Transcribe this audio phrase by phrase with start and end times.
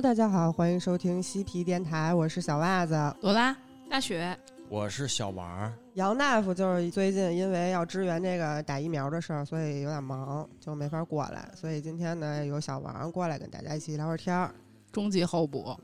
[0.00, 2.94] Hello，大家好，欢迎收听西皮电台，我是小袜子。
[3.20, 3.54] 朵拉、
[3.90, 4.34] 大雪，
[4.70, 11.46] 我是小王儿，杨大夫就是最近因为要支援这个打疫苗的事儿，所以有点忙，就没法过来。
[11.54, 14.54] 所以今天呢，有小王过来跟大家一起聊会儿天儿。
[14.90, 15.78] 终极候补，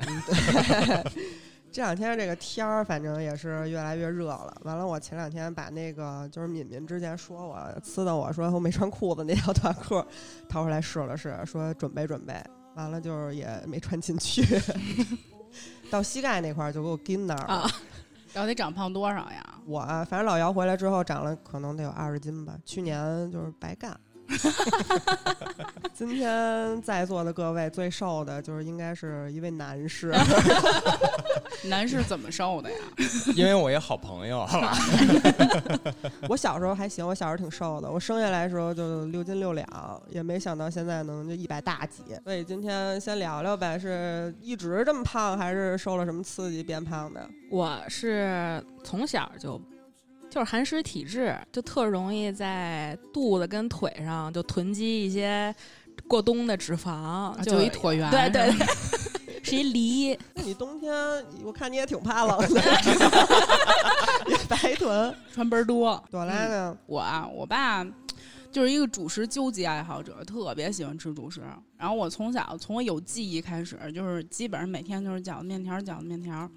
[1.70, 4.56] 这两天这个天儿，反正也是越来越热了。
[4.62, 10.02] 完了，我前两天把那个就是敏敏之前说我呲的我说我没穿裤子那条短裤
[10.48, 12.42] 掏出来试了试，说准备准备。
[12.76, 14.44] 完了就是也没穿进去，
[15.90, 17.54] 到膝盖那块儿就给我跟那儿了。
[17.54, 17.70] 啊，
[18.32, 19.54] 然后得长胖多少呀？
[19.64, 23.98] 我啊反正老姚回来之后长了可能得有二十斤吧，去年就是白干。
[25.96, 30.12] 今天在座的各位最瘦的就是应该是一位男士，
[31.70, 32.76] 男士怎么瘦的呀？
[33.34, 34.46] 因为我一好朋友，
[36.28, 39.66] 我小时候还行，我小时候挺瘦的，我生下来的时候就六斤六两，
[40.10, 42.02] 也没想到现在能就一百大几。
[42.24, 47.26] 所以今天先聊聊呗，是一直这么胖，还是受了什么刺激变胖的？
[47.50, 49.58] 我是从小就
[50.28, 55.54] 就是寒湿体质，就特容易在肚子跟腿上就囤积一些
[56.08, 58.66] 过冬的脂肪，啊就一椭圆，对对是吧
[59.26, 60.18] 对， 是一梨。
[60.34, 60.92] 那 你冬天
[61.44, 62.60] 我看你也挺怕冷的，
[64.28, 65.14] 也白臀。
[65.34, 66.02] 穿倍儿多。
[66.10, 66.76] 朵拉呢？
[66.86, 67.84] 我啊，我爸
[68.50, 71.42] 就是一个主食纠集爱好者，特别喜欢吃主食。
[71.76, 76.48] 然后我从小从我有记忆开始，就是基本上每天就是饺子面条，饺子面条。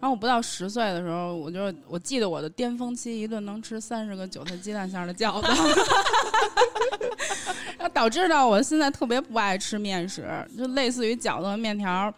[0.00, 5.48] 然后我不到十岁的时候，我就我记得我的巅峰期，一顿能吃三十个韭菜鸡蛋馅的饺子，
[7.78, 12.12] 然后导致到我现在特别不爱吃面食，就类似于饺子和面条。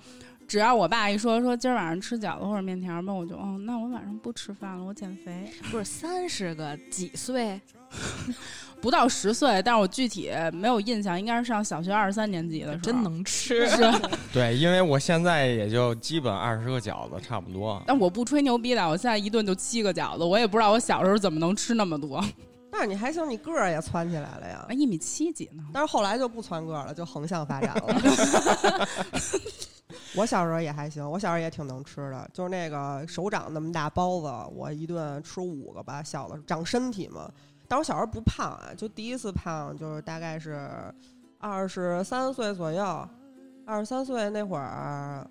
[0.47, 5.49] 只要我爸一说说今儿晚上吃饺子或者面条吧，我就哦，那我晚上不吃饭了，我减肥。
[5.71, 7.61] 不是三十个几岁？
[8.81, 12.83] 不到十岁，但是我具体没有印象，应该是上小学二三年级的时候。
[12.83, 13.69] 真能吃。
[13.69, 13.77] 是，
[14.33, 17.83] 对，因为我现在也就基本二十个饺子差不多。
[17.87, 22.25] 但我不吹牛逼的，我现在一顿就七个饺子，我也不知道我小时候怎么能吃那么多。
[22.73, 24.73] 但是你还行，你个儿也窜起来了呀啊，。
[24.73, 25.63] 一米七几呢？
[25.73, 28.87] 但是后来就不窜个儿了，就横向发展了。
[30.17, 36.03] 我小时候也还行，我小时候也挺能吃的，就是那个手掌那么大包子，我一顿吃五个吧。
[36.03, 37.31] 小的长身体嘛，
[37.71, 40.69] 但我小时候不胖啊，就第一次胖就是大概是
[41.39, 43.09] 二十三岁左右，
[43.65, 45.25] 二十三岁那会儿，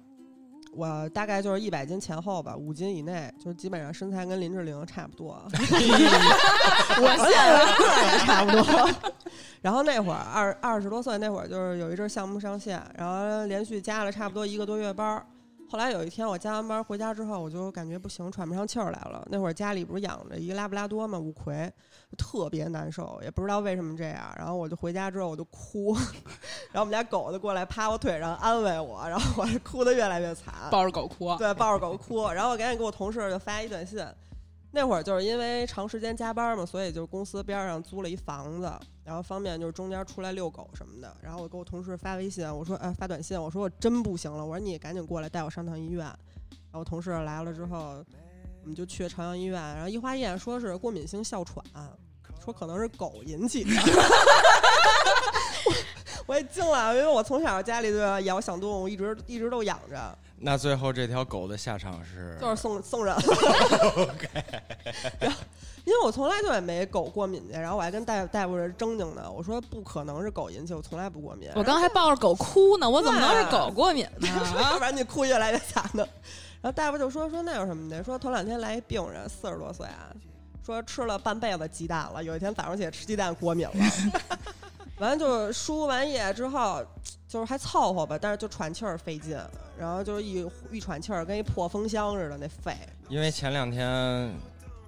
[0.71, 5.37] 我大概就是一百斤前后吧，五斤以内，就是基本上身材跟林志玲差不多。
[5.51, 9.11] 我现在个儿也差不多。
[9.61, 15.25] 然后那会儿二二十多岁那会儿，就是有一阵儿项目上线，然后连续加了差不多一个多月班儿。
[15.69, 19.23] 后来有一天我加完班回家之后，我就感觉不行，喘不上气儿来了。
[19.29, 21.71] 那会儿家里不是养着一个拉布拉多嘛，五魁，
[22.17, 24.33] 特别难受，也不知道为什么这样。
[24.35, 25.93] 然后我就回家之后我就哭，
[26.73, 30.51] 然后我们家狗就过来趴我腿上安慰我，然后我就哭得越来越惨。
[30.71, 31.35] 抱着狗哭。
[31.37, 34.03] 对，抱着狗哭，然后我赶紧给我同事就发一短信。
[34.71, 38.71] 那会儿就是因为长时间加班嘛，所以就公司边上租了一房子，
[39.09, 41.17] 然后方便就是中间出来遛狗什么的。
[41.19, 46.05] 然后我给我同事发微信，我说呃发短信，我说我真不行了，我说你赶紧过来带我上趟医院。
[46.05, 48.05] 然后同事来了之后，
[48.61, 51.65] 我们就去朝阳医院，然后一化验说是过敏性哮喘，
[52.45, 53.71] 说可能是狗引起的。
[55.65, 55.73] 我
[56.27, 60.15] 我也惊了，因为我从小家里就养小动物，一直一直都养着。
[60.41, 63.21] 那最后这条狗的下场是，就是送送人了。
[63.97, 64.27] OK，，
[65.85, 71.49] 因为我从来就也没狗过敏去，然后我还跟大夫大夫是正经的，我说不可能是狗引起，我从来不过敏。
[71.55, 74.27] 我刚还抱着狗哭呢，我怎么能是狗过敏呢？
[74.61, 76.07] 要不然你哭越来越惨呢。
[76.61, 80.07] 然后大夫就说说那有什么的，说头两天来一病人，四十多岁啊，
[80.65, 83.73] 说吃了半辈子鸡蛋了，有一天早上起来吃鸡蛋过敏了。
[84.99, 86.85] 完了就是输完液之后，
[87.27, 89.37] 就是还凑合吧，但是就喘气儿费劲，
[89.77, 92.75] 然后就是一一喘气儿跟一破风箱似的那肺。
[93.07, 94.31] 因为前两天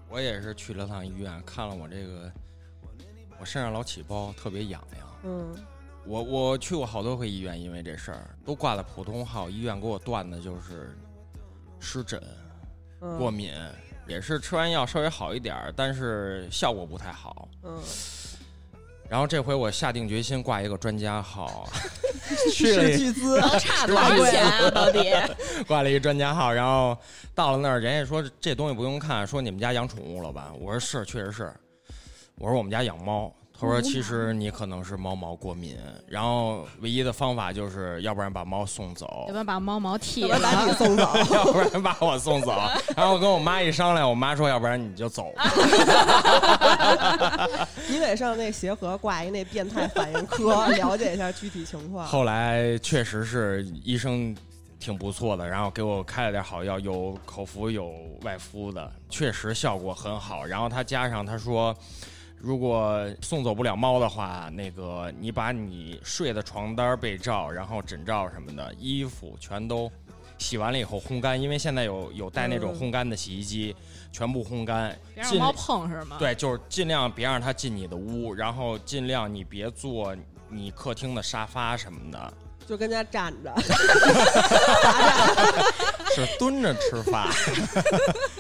[0.10, 2.32] 我也是去了趟医院，看了我这个，
[3.40, 5.08] 我身上老起包，特别痒痒。
[5.24, 5.56] 嗯，
[6.06, 10.94] 我我去过好多回医院，因为这事儿都挂了普通号，医院给我断的就是
[11.80, 12.22] 湿疹、
[13.00, 13.54] 嗯过敏，
[14.08, 17.48] 也是吃完药稍微好一点儿，但是效果不太好。
[17.64, 17.82] 嗯
[19.12, 21.68] 然后这回我下定决心挂一个专家号，
[22.56, 24.70] 去了巨资， 差多少钱啊？
[24.72, 25.12] 到底？
[25.68, 26.98] 挂了一个专家号，然后
[27.36, 30.54] 到了那儿，人家说这东西不用看，说你们家养宠物了吧？
[30.58, 31.52] 我说是，确实是。
[32.38, 33.30] 我说我们家养猫，
[33.62, 35.78] 他说其实你可能是猫毛过敏，
[36.08, 40.76] 然后唯一的方法就是要不然把猫送走要不，然把猫毛剃要不然把你了。
[40.76, 41.12] 送走。
[41.32, 42.52] 要不然把我送走。
[42.96, 45.44] 然后我跟我妈一商量，我妈说要不然你就走吧。
[47.88, 52.06] 你得上那协和挂一那变态反应科，了解一下具体情况。
[52.08, 54.36] 后来确实是医生
[54.80, 57.94] 挺不错的，然后给我开了点好药，有口服有
[58.24, 60.44] 外敷的，确实效果很好。
[60.46, 61.76] 然后他加上他说，
[62.42, 69.92] 如果送走不了猫的话，那个你把你睡的床单、被罩，然后枕罩什么的，衣服全都
[70.40, 73.76] 洗完了以后烘干，因为现在有有带那种嗯烘干的洗衣机，
[74.12, 80.16] 全部烘干，尽别让猫碰是吗？，对，就是尽量别让它进你的屋，然后尽量你别坐
[80.50, 82.34] 你客厅的沙发什么的。
[82.68, 83.54] 就跟家站着。
[86.16, 87.28] 是蹲着吃饭。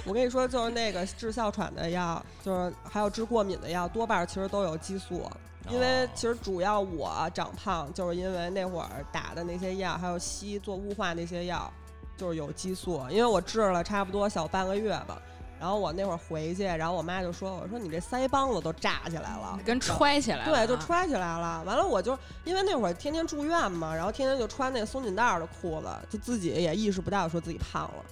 [0.05, 5.29] 我跟你说，就是那个治哮喘的药，就是还有治过敏的药，多半其实都有激素。
[5.69, 11.71] 因为其实主要我长胖，就是因为那会儿打的那些药，还有吸做雾化那些药，
[12.17, 12.99] 就是有激素。
[13.11, 15.21] 因为我治了差不多小半个月吧，
[15.59, 20.65] 然后我那会儿回去，然后我妈就说：“我说你这腮帮子都炸起来了，跟揣起来了。
[20.65, 21.63] 对，就揣起来了。
[21.63, 28.03] 完了，我就因为那会儿天天住院嘛，然后天天就穿那个松紧带儿的裤子，就自己也意识不到说自己胖了。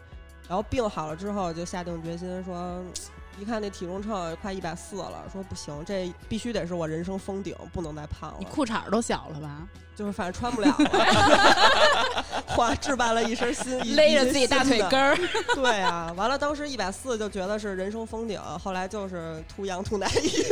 [0.50, 2.92] 然后病好了之后，就下定决心说，嗯
[3.40, 8.36] 一看那体重秤快一百四了，说不行，这必须得是我人生封顶，不能再胖了。
[8.38, 9.66] 你裤衩儿都小了吧？
[9.96, 15.00] 就是反正穿不了了， 换置办了一身新，一勒着自己大腿根。
[15.00, 15.18] 儿。
[15.56, 20.44] 对啊，完了当时一百四就觉得是人生封顶，后来就是秃羊秃奶衣，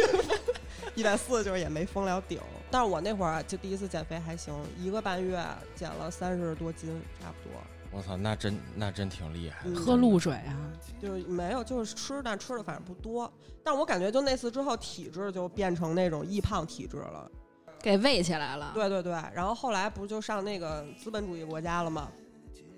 [0.96, 2.40] 一百四就是也没封了顶。
[2.72, 5.44] 但是我那会儿就第一次减肥还行，一个半月
[5.76, 7.60] 减了三十多斤，差不多。
[7.92, 10.56] 我操，那真那真挺厉害喝露水啊，
[11.02, 13.32] 就是没有，就是吃，但吃的反正不多。
[13.64, 17.30] 但我感觉就那次之后，体质就变成那种易胖体质了。
[17.80, 18.72] 给喂起来了。
[18.74, 22.10] 对对对，然后后来不就上那个资本主义国家了吗？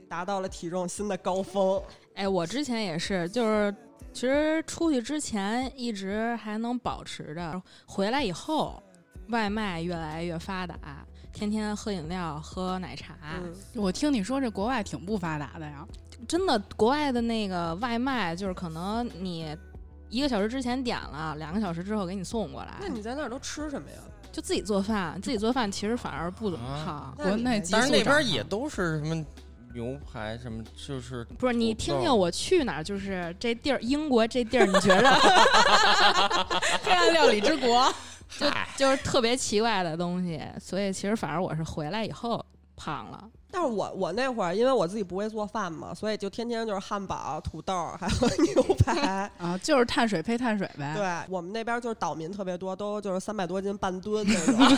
[0.07, 1.81] 达到了体重新的高峰。
[2.15, 3.73] 哎，我之前也是，就是
[4.11, 8.81] 其实出去之前一直还能保持着，回来以后
[9.29, 11.05] 外卖越来越发达，
[11.39, 15.87] 天天喝饮料、喝奶茶，嗯，我听你说这国外挺不发达的呀。
[16.27, 19.55] 真的国外的那个外卖就是可能你。
[20.11, 23.97] 一个小时之前点了，两个小时之后给你送过来那，你在那儿都吃什么呀？
[24.31, 25.15] 就自己做饭。
[25.21, 27.15] 自己做饭其实反而不怎么啊胖。
[27.19, 27.31] 但
[27.83, 29.23] 是那边也都是什么
[29.71, 35.11] 牛排什么，就是不是你听听我去哪儿，就是这地儿，英国这地儿，你觉着
[36.81, 37.93] 黑暗料理之国，
[38.29, 42.45] 嗨，就是特别奇怪的东西，所以其实反而我是回来以后
[42.75, 43.27] 胖了。
[43.51, 48.13] 但是我我那会儿因为我自己不会做饭嘛，所以就天天就是汉堡、土豆还有
[48.45, 49.27] 牛排。
[49.39, 50.93] 啊，就是碳水配碳水呗。
[50.95, 54.75] 对我们那边就是岛民特别多，都就是三百多斤半吨那种， 你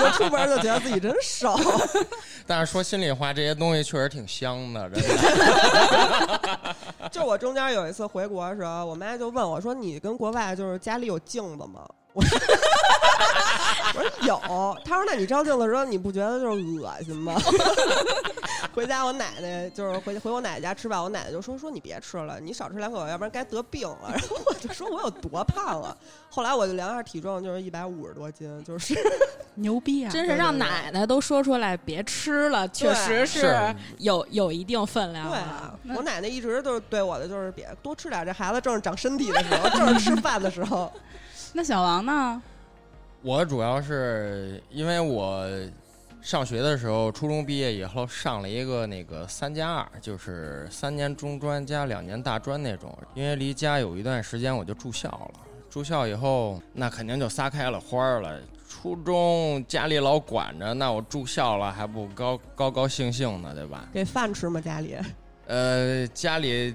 [0.00, 1.58] 就出门就觉得自己真瘦。
[2.46, 6.76] 但是说心里话，这些东西确实挺香的，真的。
[7.10, 12.38] 就我中间有一次回国的时候，我妈就问我说：“你跟国外就是家里有镜子吗？”我说
[13.96, 14.40] 我说有。
[14.84, 17.34] 他说：“那你照镜子的时候，你不觉得就是恶心吗？”
[18.74, 24.10] 回家我奶奶就是回回我奶奶家吃饭，我奶奶就说：“说你别吃了，你少吃两口，要不然该得病了。
[24.12, 25.96] ”然后我就说我有多胖啊？
[26.28, 28.94] 后来我就量一下体重，就是一百五十多斤，就是
[29.54, 30.10] 牛逼啊！
[30.12, 35.28] 真是让奶奶都说出来别吃了，确实是有有一定分量。
[35.28, 40.92] 对啊，我奶奶一直都是对我的就是别多吃点，这孩子正是长身体的时候，正是吃饭的时候。
[41.52, 42.42] 那小王呢？
[43.22, 45.46] 我主要是因为我
[46.22, 52.96] 上学的时候，初中毕业以后上了一个那个三加二，就是三年中专加两年大专那种。
[53.14, 55.40] 因为离家有一段时间，我就住校了。
[55.68, 58.40] 住校以后，那肯定就撒开了花儿了。
[58.68, 63.88] 初中家里老管着，那我住校了还不高高高兴兴的，对吧？
[63.92, 64.60] 给饭吃吗？
[64.60, 64.96] 家里？
[65.46, 66.74] 呃，家里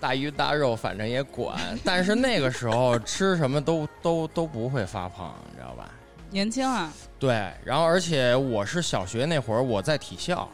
[0.00, 5.90] 大鱼大肉，反正也管，但是那个时候吃什么都都都不会发胖，你知道吧？
[6.30, 10.46] 年轻啊，对，然后而且我是小学那会儿我在体校，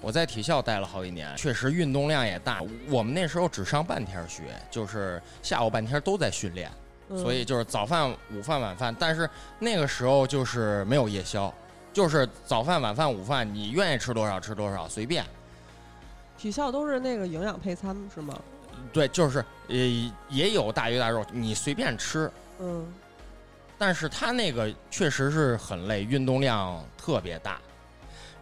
[0.00, 2.62] 我在体校待了好几年，确实运动量也大。
[2.88, 6.70] 我们那时候只上半天学，就是下午半天都在训练，
[7.10, 8.94] 嗯所以就是早饭、午饭、晚饭。
[8.98, 9.28] 但是
[9.58, 11.52] 那个时候就是没有夜宵，
[11.92, 15.22] 就是早饭、晚饭、午饭，你愿意吃多少吃多少，随便。
[16.38, 18.34] 体校都是那个营养配餐是吗？
[18.92, 22.30] 对，就是也也有大鱼大肉，你随便吃。
[22.60, 22.86] 嗯，
[23.76, 27.58] 但是他那个确实是很累，运动量特别大。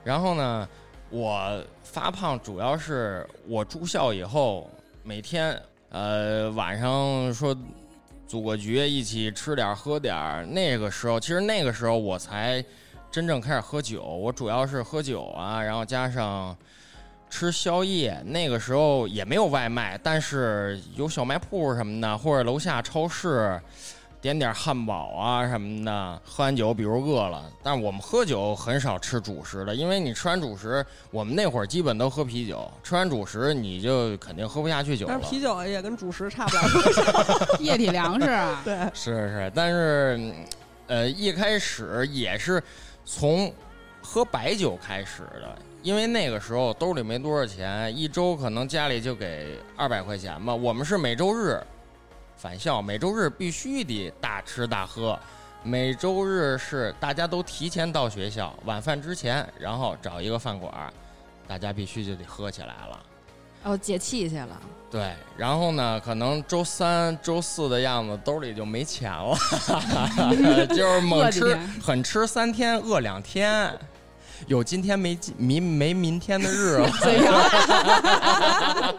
[0.05, 0.69] 然后呢，
[1.11, 4.71] 我发胖主要是我住校以后，
[5.03, 7.57] 每天呃晚上说
[8.27, 10.49] 组个局，一起吃点喝点。
[10.53, 12.65] 那个时候，其实那个时候我才
[13.11, 14.03] 真正开始喝酒。
[14.03, 16.57] 我主要是喝酒啊，然后加上
[17.29, 18.23] 吃宵夜。
[18.27, 23.61] 那个时候也没有外卖，但是有小卖铺什么的，或者楼下超市。
[24.19, 35.13] 点点汉堡啊什么的，喝完酒比如饿了，但是我们喝酒很少吃主食的，因为你吃完主食，我们那会儿基本都喝啤酒，吃完主食你就肯定喝不下去酒了。
[35.15, 38.61] 但是啤酒也跟主食差不了多少， 液体粮食啊。
[38.65, 40.35] 对，是是，但是
[40.89, 42.61] 呃一开始也是
[43.05, 43.53] 从
[44.03, 45.57] 喝白酒开始的，
[45.87, 51.63] 因为那个时候兜里没多少钱，一周可能家里就给二百块钱吧，我们是每周日。
[52.37, 55.17] 返校每周日必须得大吃大喝，
[55.63, 60.93] 每周日是大家都提前到学校，晚饭之前，然后找一个饭馆，
[61.47, 63.01] 大家必须就得喝起来了。
[63.63, 64.61] 哦，解气去了。
[64.91, 69.39] 对，然后呢，可能周三、周四的样子兜里就没钱了，
[70.67, 73.73] 就是猛吃，狠吃三天，饿两天。
[74.47, 76.83] 有今天没明没明天的日子。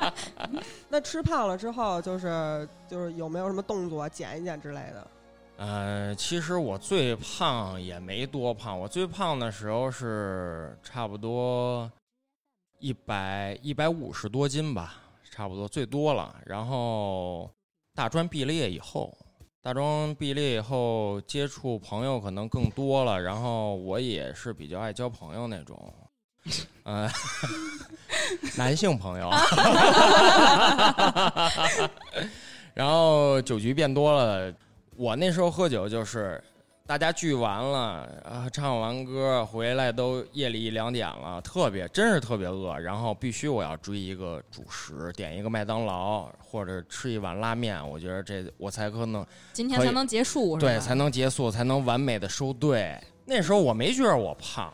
[0.89, 5.07] 那吃胖了之后，就是就是有没有什么动作减一减之类的？
[5.57, 11.91] 呃，其实我最胖也没多胖，我最胖的时候是差不多
[12.79, 14.95] 一百一百五十多斤吧，
[15.31, 16.35] 差不多最多了。
[16.45, 17.49] 然后
[17.95, 19.15] 大专毕了业以后。
[19.67, 25.93] 大中毕业以后，接触朋友可能更多了，然后我也是比较爱交朋友那种，
[26.83, 27.11] 呃，
[28.55, 29.29] 男性朋友，
[32.73, 34.53] 然后酒局变多了，
[34.95, 36.41] 我那时候喝酒就是。
[36.87, 52.97] 大家聚完了，啊，唱完歌回来都夜里一两点了，特别真是特别饿，然后必须我要追一个主食，点一个麦当劳或者吃一碗拉面，我觉得这我才可能今天才能结束，对，才能结束，才能完美的收队。
[53.25, 54.73] 那时候我没觉得我胖，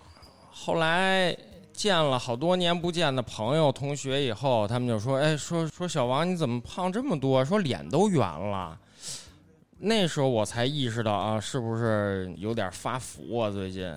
[0.51, 1.35] 后来
[1.73, 7.43] 见了好多年不见的朋友同学以后，他们就说：“哎，说说小王你怎么胖这么多？
[7.43, 8.77] 说脸都圆了。”
[9.85, 13.49] 那时候我才意识到啊，是不是有点发福啊？
[13.49, 13.93] 最近，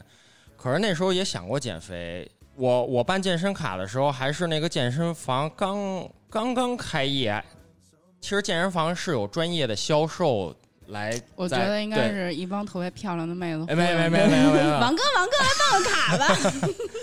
[0.56, 2.28] 可是那时候也想过减肥。
[2.56, 7.40] 我我办健身卡的时候，还是那个健身房刚刚刚开业。
[8.20, 10.52] 其实健身房是有专业的销售
[10.88, 11.20] 来。
[11.36, 13.64] 我觉得应该是一帮特别漂亮的妹子。
[13.66, 14.70] 没没没没没没。
[14.80, 16.34] 王哥王哥来办个卡吧。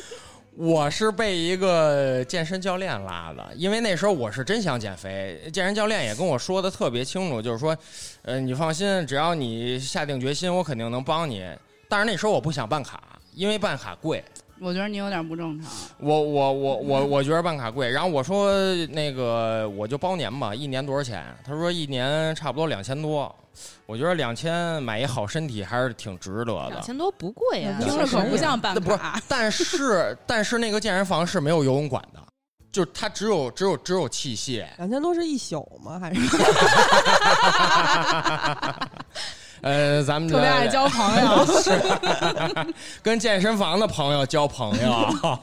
[0.55, 5.41] 我是被一个健身教练拉的，因为那时候我是真想减肥。
[5.51, 7.75] 健身教练也跟我说的特别清楚，就是说，
[8.22, 11.43] 呃，你放心，只要你下定决心，我肯定能帮你。
[11.89, 13.01] 但是那时候我不想办卡，
[13.33, 14.24] 因为办卡贵。
[14.63, 15.70] 我觉得你有点不正常。
[15.98, 18.53] 我我我我我觉得办卡贵，然后我说
[18.88, 21.25] 那个我就包年吧，一年多少钱？
[21.43, 23.36] 他说一年差不多两千多。
[23.86, 26.70] 我觉得两千买一好身体还是挺值得的。
[26.70, 29.22] 两千多不贵啊，听着可不像办卡。
[29.27, 32.20] 但是 但是那个健身房是没有游泳馆的，
[32.72, 34.65] 就是它只有只有只有器械。
[34.77, 36.00] 两千多是一宿吗？
[36.00, 36.22] 还是？
[39.63, 41.72] 呃，咱们特别爱交朋友， 是
[43.01, 45.39] 跟健身房的朋友交朋友。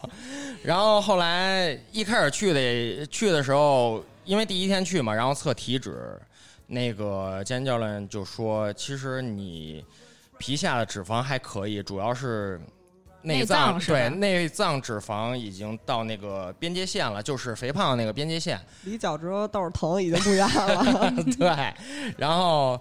[0.63, 6.21] 然后后来一开始去的去的时候，因为第一天去嘛，然后测体脂。
[6.67, 9.85] 那个健身教练就说：“其实你
[10.39, 12.61] 皮下的脂肪还可以，主要是
[13.23, 21.13] 内脏对内脏脂肪已经到那个边界线了，就是肥胖那个边界线，离脚趾头豆疼已经不远了。
[21.37, 21.75] 对，
[22.17, 22.81] 然后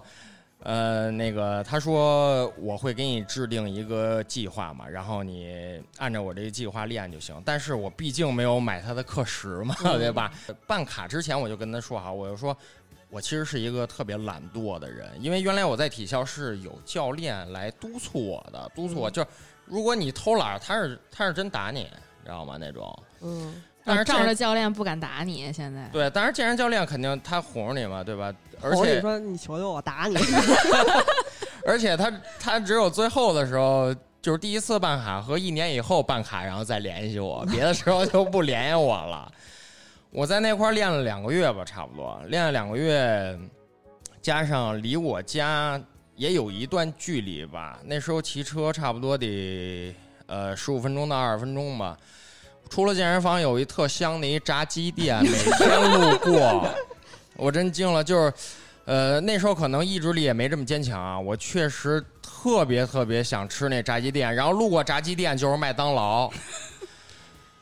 [0.62, 7.40] 呃，那个他说我会给你制定一个计划嘛，然后你按照我这个计划练就行。
[7.44, 10.32] 但是我毕竟没有买他的课时嘛， 对吧？
[10.66, 12.56] 办卡之前我就跟他说好，我就说。”
[13.12, 19.28] 我其实是一个特别懒惰的人，因为原来我在体校是有教练来督促我的，督促我就是，
[19.64, 21.88] 如果你偷懒，他是他是真打你，
[22.22, 22.56] 知道吗？
[22.56, 23.02] 那种。
[23.20, 23.60] 嗯。
[23.84, 25.88] 但是仗着教练不敢打你，现在。
[25.92, 28.32] 对，但是健身教练肯定他哄着你嘛，对吧？
[28.60, 30.16] 而且你说你求求我打你。
[31.66, 39.32] 而且他他只有最后的时候，就是第一次办卡和一年以后办卡，然后再联系我，别的时候就不联系我了。
[40.10, 43.38] 我在那块练了两个月吧，差不多练了两个月，
[44.20, 45.80] 加上离我家
[46.16, 47.78] 也有一段距离吧。
[47.84, 49.94] 那时候骑车差不多得
[50.26, 51.96] 呃十五分钟到二十分钟吧。
[52.70, 56.72] 除了健身房有一特香的一炸鸡店，每天路过，
[57.36, 58.02] 我真惊了。
[58.02, 58.32] 就是
[58.84, 66.30] 呃，那时候可能意志力也没这么坚强啊，我确实特别特别想吃那炸鸡店，然后路过炸鸡店就是麦当劳，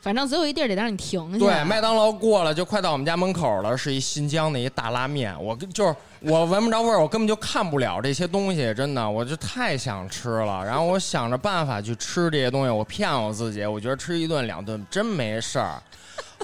[0.00, 1.38] 反正总有一地儿得让你停下。
[1.38, 10.64] 对，麦当劳过了就快到我们家门口了，是一新疆的一大拉面，我跟就是我闻不着味儿，我根本就看不了这些东西，真的，我就太想吃了。
[10.64, 15.82] 然后我想着办法去吃这些东西，我骗我自己，我觉得吃一顿两顿真没事儿。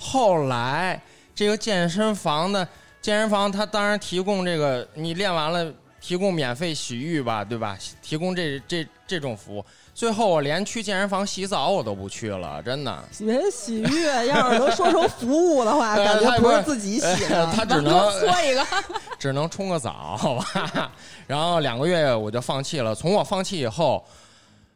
[0.00, 1.00] 后来
[1.34, 2.66] 这个健身房的
[3.00, 7.78] 健身房，它当然提供这个你练完了提供免费洗浴吧，对吧？
[8.02, 9.64] 提供这这这种服务。
[9.94, 13.04] 最后我连去健身房洗澡我都不去了，真的。
[13.20, 17.46] 连洗浴要是能说成服务的话， 呃感觉他不是不是自己洗的。
[17.54, 18.66] 他只能搓一个，
[19.18, 20.90] 只能冲个澡，好吧。
[21.28, 22.92] 然后两个月我就放弃了。
[22.92, 24.04] 从我放弃以后，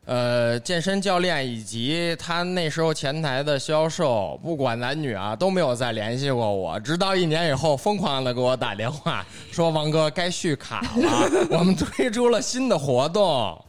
[0.06, 6.78] 呃，健身教练以及他那时候前台的销售，不管男女啊，都没有再联系过我。
[6.78, 13.60] 直到一年以后，疯狂的给我打电话说：“王哥，该续卡了，我们推出了新的活动。”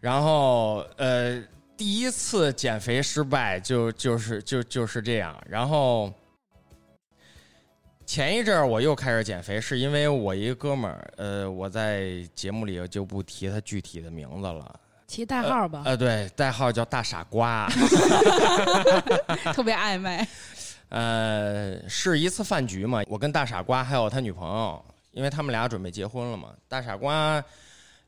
[0.00, 1.42] 然后，呃，
[1.76, 5.40] 第一次减肥失败就就是就就是这样。
[5.48, 6.12] 然后。
[8.06, 15.82] 前一阵儿我又开始减肥，是因为我一个哥们儿，呃，我在节目里就不提他具体的名字了，提代号吧。
[15.84, 17.68] 呃，对，代号叫大傻瓜，
[19.54, 20.26] 特别暧昧。
[20.90, 27.40] 呃，是一次饭局嘛，我跟大傻瓜还有他女朋友，因为他们俩准备结婚了嘛，大傻瓜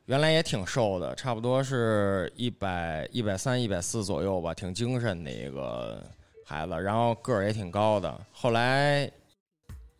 [0.06, 6.02] 原来也挺瘦的，差不多是一百一百三、一百四左右吧，挺精神的一个
[6.44, 9.10] 孩子，然后个儿也挺高的，后来。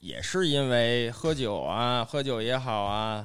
[0.00, 3.24] 也是因为喝酒啊，喝酒也好啊，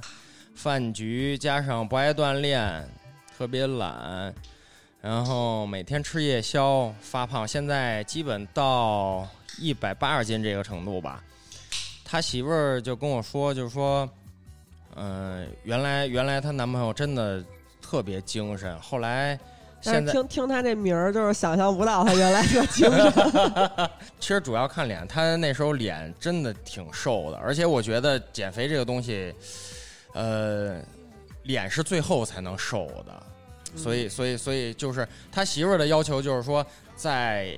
[0.54, 2.88] 饭局加上不爱锻炼，
[3.36, 4.32] 特别懒，
[5.02, 11.24] 然后每天吃夜宵发胖，现在基本到一百八十斤这个程度吧。
[12.06, 14.08] 他媳妇儿就跟我说，就是说，
[14.98, 17.44] 嗯、原来原来她男朋友真的
[17.82, 19.40] 特别精神，后来
[19.80, 23.90] 现在听听她这名儿，就是想象不到她原来这精神。
[24.20, 29.34] 其实主要看脸，她那时候脸真的挺瘦的，而且我觉得减肥这个东西，
[30.14, 30.82] 呃，
[31.44, 33.24] 脸是最后才能瘦的，
[33.76, 37.54] 所以，所以，所以就是他媳妇儿的要求就是说，在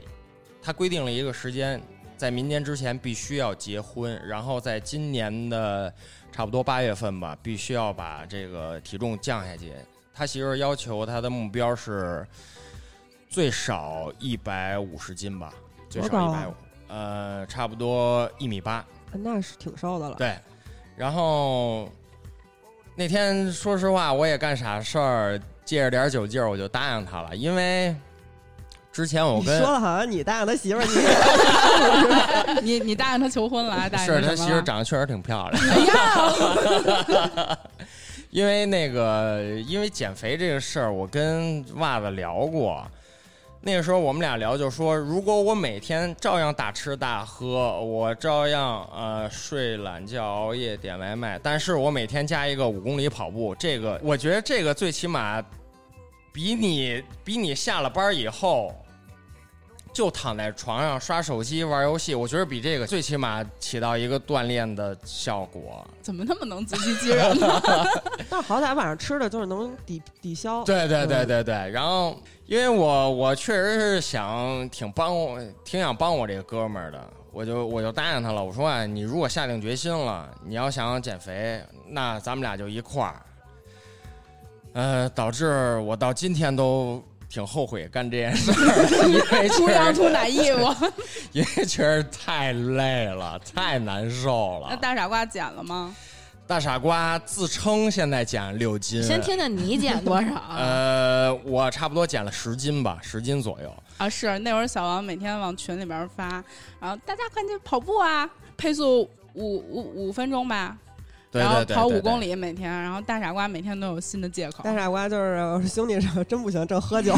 [0.61, 1.81] 他规定了一个时间，
[2.17, 5.91] 在明年之前必须要结婚，然后在今年的
[6.39, 9.73] 差不多八月份吧，必须要把这个体重降下去。
[10.13, 12.25] 他媳妇儿要求他的目标是
[13.27, 15.53] 最少一百五十斤吧，
[15.89, 16.53] 最少一百五，
[16.87, 18.85] 呃，差不多一米八。
[19.11, 20.15] 那是挺瘦的了。
[20.15, 20.39] 对，
[20.95, 21.89] 然后
[22.95, 27.93] 那天说实话，我也干傻事儿，借着点酒劲儿，我就答应他了，因为
[28.99, 30.85] 之前我你跟说了好像你答应他媳妇儿，
[32.61, 35.63] 你 你你答应他求婚了，还答应是他媳妇儿长得确实挺漂亮。
[35.69, 37.57] 哎呀，
[38.29, 42.85] 因为那个，因为减肥这个事儿，我跟袜子聊过。
[43.61, 55.41] 那个时候我们俩聊，就说如果我每天照样大吃大喝，我照样呃睡懒觉、熬夜、点外卖，但是我每天加一个五公里跑步，这个我觉得这个最起码
[56.33, 58.73] 比你比你下了班以后
[59.91, 65.85] 就躺在床上刷手机玩游戏，我觉得比这个最起码起到一个锻炼的效果。
[66.01, 67.61] 怎么那么能自欺欺人呢？
[68.29, 70.63] 但好歹晚上吃的就是能抵抵消。
[70.63, 78.43] 对对对对对，然后因为我我确实是想挺帮我挺想帮我这个哥们儿的，我就我就答应他了。
[78.43, 83.21] 我说啊，你如果下定决心了，你要想减肥，那咱们俩就一块儿。
[84.73, 90.75] 呃，导致我到今天都挺后悔干这件事儿，因 为出洋出难衣服？
[91.31, 94.67] 因为确实太累了，太难受了。
[94.71, 95.95] 那大傻瓜减了吗？
[96.47, 100.41] 大傻瓜自称现在减六斤，先听听你减多少？
[100.57, 103.71] 呃，我差不多减了十斤吧，十斤左右。
[103.99, 106.43] 啊，是那会儿小王每天往群里边发，
[106.81, 109.01] 然后大家赶紧跑步啊，配速
[109.35, 110.75] 五五五分钟吧，
[111.31, 117.15] 对然后跑五公里每天，然后大傻瓜每天都有新的借口，大傻瓜就是兄弟， 真不行，正喝酒。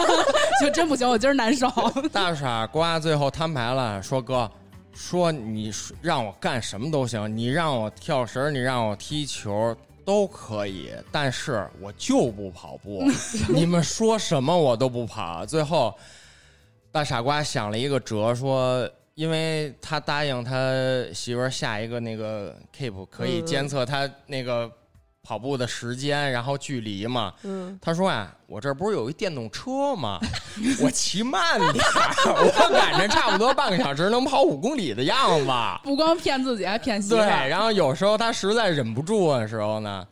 [0.60, 1.66] 就真不行，我今儿难受。
[2.12, 4.50] 大傻瓜最后摊牌了，说哥，
[4.92, 13.02] 说你让我干什么都行，你让我跳绳，你让我踢球都可以，但是我就不跑步。
[13.48, 15.46] 你们说什么我都不跑。
[15.46, 15.94] 最后，
[16.92, 18.86] 大傻瓜想了一个辙，说。
[19.16, 20.52] 因为他答应他
[21.12, 24.70] 媳妇儿下一个那个 keep 可以监测他那个
[25.22, 27.32] 跑步的时间，然后距离嘛。
[27.42, 30.20] 嗯，他说啊，我这不是有一电动车吗？
[30.84, 31.82] 我骑慢点，
[32.26, 35.50] 我赶着差不多半个小时能跑五公里的样子。
[35.82, 40.06] 不光骗自己，还骗媳妇对，然后有时候他实在忍不住的时候呢，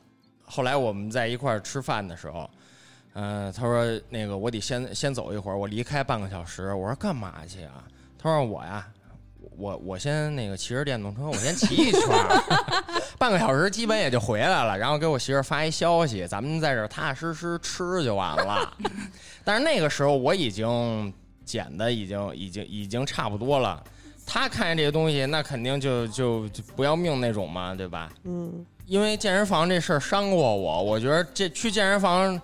[0.47, 2.49] 后来我们在一块儿吃饭的时候，
[3.13, 6.73] 嗯、他说那个我得先先走一会儿，我离开半个小时。
[6.73, 7.85] 我说干嘛去啊？
[8.19, 8.89] 他说我呀，
[9.57, 12.03] 我我先那个骑着电动车，我先骑一圈，
[13.19, 14.77] 半个小时基本也就回来了。
[14.77, 18.73] 然后给我媳妇发一消息，咱们在这踏踏实实吃就完了。
[19.45, 21.13] 但是那个时候我已经
[21.45, 23.83] 减的已经已经已经差不多了。
[24.27, 28.11] 他看见这些东西，那肯定就就就不要命那种嘛，对吧？
[28.25, 32.41] 嗯，因为健身房这事儿伤过我，我觉得这去健身房，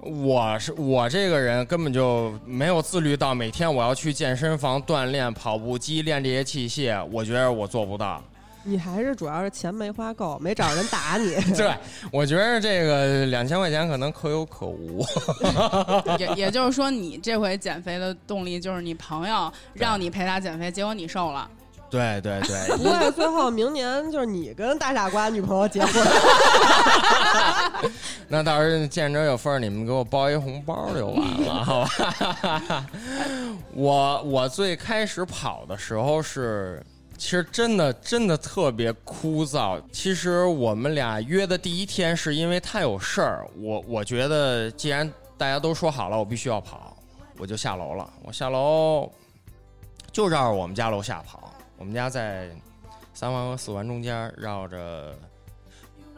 [0.00, 8.22] 我是我这个人根本就没有自律到每天我要去健身房锻炼跑步机练这些器械，我觉得我做不到。
[8.68, 11.34] 你还是主要是钱没花够，没找人打你。
[11.56, 11.72] 对，
[12.10, 15.04] 我觉得这个两千块钱可能可有可无。
[16.18, 21.48] 也也就是说，你这回减肥的动力就是你朋友让你陪他减肥，结果你瘦了。
[21.88, 26.02] 对对对，不会，最后明年就是你跟大傻瓜女朋友结婚。
[28.28, 32.86] 那到时候见着有份儿，你们给我包一红包就完了，好吧？
[33.72, 36.84] 我我最开始跑的时候是，
[37.16, 39.80] 其实真的真的特别枯燥。
[39.92, 46.96] 其实我们俩约的第一天是因为他有事儿，我我觉得既然大家都说好了，我必须要跑，
[47.38, 48.10] 我就下楼了。
[48.24, 49.08] 我下楼
[50.10, 51.45] 就绕着我们家楼下跑，
[51.78, 52.50] 我们家在
[53.14, 55.14] 三环和四环中间，绕着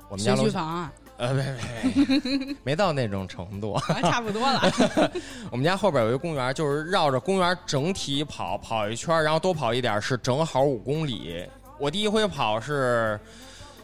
[0.09, 3.73] 我们家楼房啊，呃，没没没， 没到那种程度。
[3.73, 4.63] 啊差不多了。
[5.51, 11.47] 我们家后边有一个公园，就是绕着公园整体跑，跑一圈，然后多跑一点是正好五公里。
[11.79, 13.19] 我第一回跑是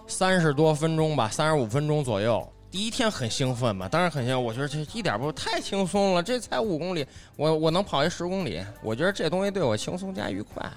[0.07, 2.47] 三十多分钟吧，三十五分钟左右。
[2.71, 4.43] 第一天很兴奋嘛，当然很兴奋。
[4.45, 7.07] 我觉得这一点不太轻松了，这才五公里，
[7.37, 10.69] 我我能跑一十公里，我觉得这东西对我轻松加愉快。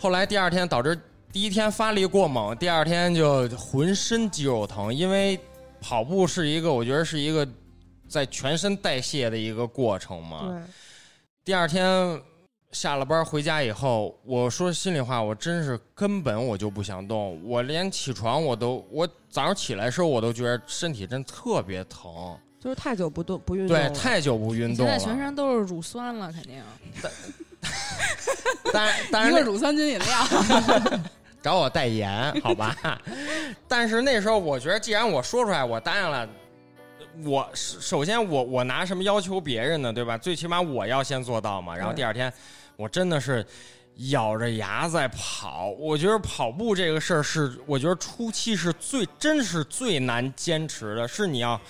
[0.00, 0.98] 后来第二天导致
[1.30, 5.38] 第一天发力过猛，第二天就浑身肌肉疼，因为
[5.78, 7.46] 跑步是一个我觉得是一个
[8.08, 10.48] 在全身代谢的一个过程嘛。
[10.48, 10.62] 对，
[11.44, 12.18] 第二天
[12.72, 22.10] 下了班回家以后，我说心里话，我真是根本我就不想动，我连起床我都，我早上起来的时候我都觉得身体真特别疼，
[22.58, 23.76] 就是太久不动不运动。
[23.76, 25.18] 对，太久不运现动在全。
[25.18, 26.62] 身都是乳酸了，肯定。
[28.72, 30.26] 但但一个是那乳酸菌饮料，
[31.42, 32.76] 找我代言，好吧？
[33.66, 36.28] 但是那时候我觉得，既然我说出来，我答应了。
[37.24, 39.92] 我首先我我拿什么要求别人呢？
[39.92, 40.16] 对吧？
[40.16, 41.76] 最起码我要先做到嘛。
[41.76, 42.32] 然后第二天，
[42.76, 43.44] 我真的是
[44.10, 45.70] 咬着牙在跑。
[45.78, 51.60] 我觉得跑步这个事儿是，我觉得初期是最真是最难坚持的，是你要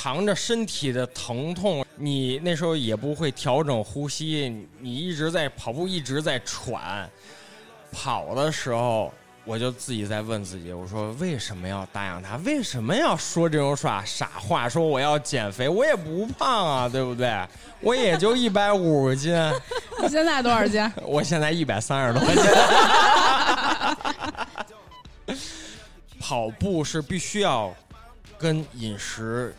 [0.00, 7.10] 扛着身体的疼痛，你那时候也不会调整呼吸，你一直在跑步，一直在喘。
[7.90, 9.12] 跑的时候，
[9.44, 12.36] 我就自己在问自己，我说为什么要答应他？
[12.44, 14.68] 为什么要说这种傻傻话？
[14.68, 17.44] 说我要减肥，我也不胖啊，对不对？
[17.80, 19.34] 我也就一百五十斤，
[20.00, 20.88] 你现在多少斤？
[21.02, 22.44] 我现在一百三十多斤。
[26.20, 27.74] 跑步是必须要
[28.38, 29.52] 跟饮食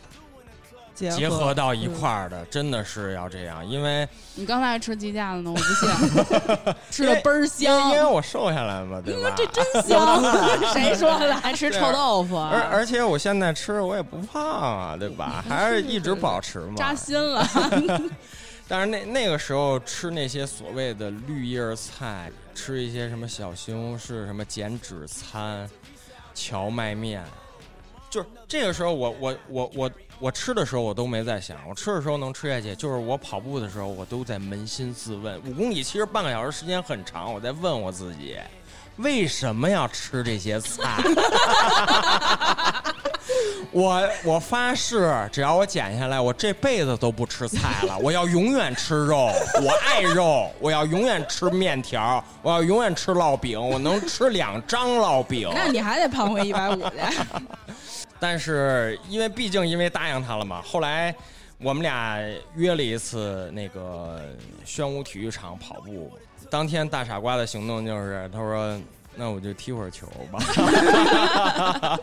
[1.00, 9.32] 结结合到一块儿的，真的是要这样，因为你刚才还吃鸡架子呢，我不信， 吃的倍儿因为香因为，我瘦下来嘛，对吧？
[9.34, 10.22] 这真香。
[10.74, 11.34] 谁说的？
[11.34, 15.42] 还吃臭豆腐，而而且我现在吃我也不胖啊，对吧？
[15.48, 16.74] 还是一直保持嘛。
[16.76, 17.46] 扎心了。
[18.68, 25.68] 但是那那个时候吃那些所谓的绿叶菜，吃一些什么小西红柿、什么减脂餐、
[26.34, 27.24] 荞麦面，
[28.10, 38.36] 就是这个时候我我我我我吃的时候我都没在想，我吃的时候能吃下去，就是我跑步的时候我都在扪心自问，五公里其实半个小时时间很长，我在问我自己。
[38.96, 40.98] 为什么要吃这些菜？
[43.72, 47.96] 我我发誓，只要我减下来，我这辈子都不吃菜了。
[47.98, 49.30] 我要永远吃肉，
[49.62, 50.50] 我爱肉。
[50.58, 55.48] 我要永远吃面条，我要永远吃烙饼，我能吃两张烙饼。
[55.54, 56.96] 那你还得胖回一百五去。
[58.20, 61.14] 但是因为毕竟因为答应他了嘛，后来
[61.58, 62.18] 我们俩
[62.54, 64.20] 约了一次那个
[64.64, 66.10] 宣武体育场跑步。
[66.50, 68.80] 当天大傻瓜的行动就是，他说
[69.14, 70.40] ：“那我就踢会儿球吧。”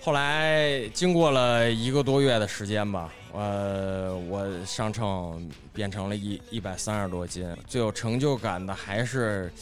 [0.00, 7.46] 后来经过了一个多月的时间吧，呃，我上秤变成了一一百三十多斤。
[7.66, 9.52] 最有成就感的还是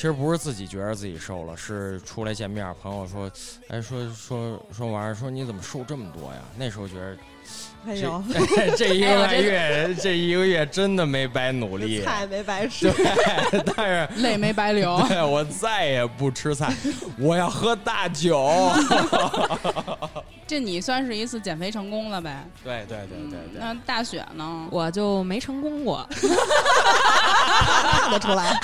[0.00, 3.30] 其实不是自己觉得自己瘦了，是出来见面，朋友说，
[3.68, 6.40] 哎，说说说玩意儿，说你怎么瘦这么多呀？
[6.56, 7.14] 那时候觉得、
[7.86, 8.22] 哎呦，
[8.76, 9.06] 这 一个
[9.40, 12.90] 月，这一个月真的没白努力， 菜没白吃。
[12.92, 15.02] 对，但是 泪没白流。
[15.08, 16.72] 对我再也不吃菜，
[17.18, 18.50] 我要喝大酒。
[20.46, 22.44] 这你算是一次减肥成功了呗？
[22.62, 23.60] 对对对对对。
[23.60, 24.66] 那大雪呢？
[24.70, 26.06] 我就没成功过，
[27.92, 28.60] 看得出来。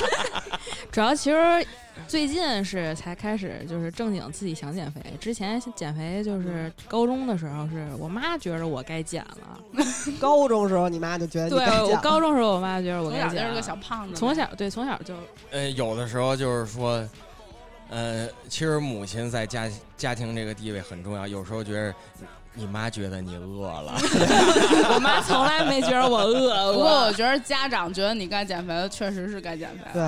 [0.90, 1.66] 主要其实
[2.08, 5.00] 最近是才开始，就是正经自己想减肥。
[5.20, 9.60] 之前减肥就是高中的时候，是我妈觉得我该减了。
[10.20, 13.40] 高中时候你妈就觉得你对我高中时候，我妈觉得我从该减了。
[13.40, 15.14] 小就是个小胖子，从小对从小就
[15.50, 17.06] 呃，有的时候就是说，
[17.90, 21.26] 呃，其实母亲在家家庭这个地位很重要。
[21.26, 21.94] 有时候觉得
[22.54, 23.98] 你妈觉得你饿了
[24.94, 29.84] 我妈从来没觉得我饿不过过我，觉得家长觉得你该减肥了，确实是该减肥。
[29.92, 30.02] 对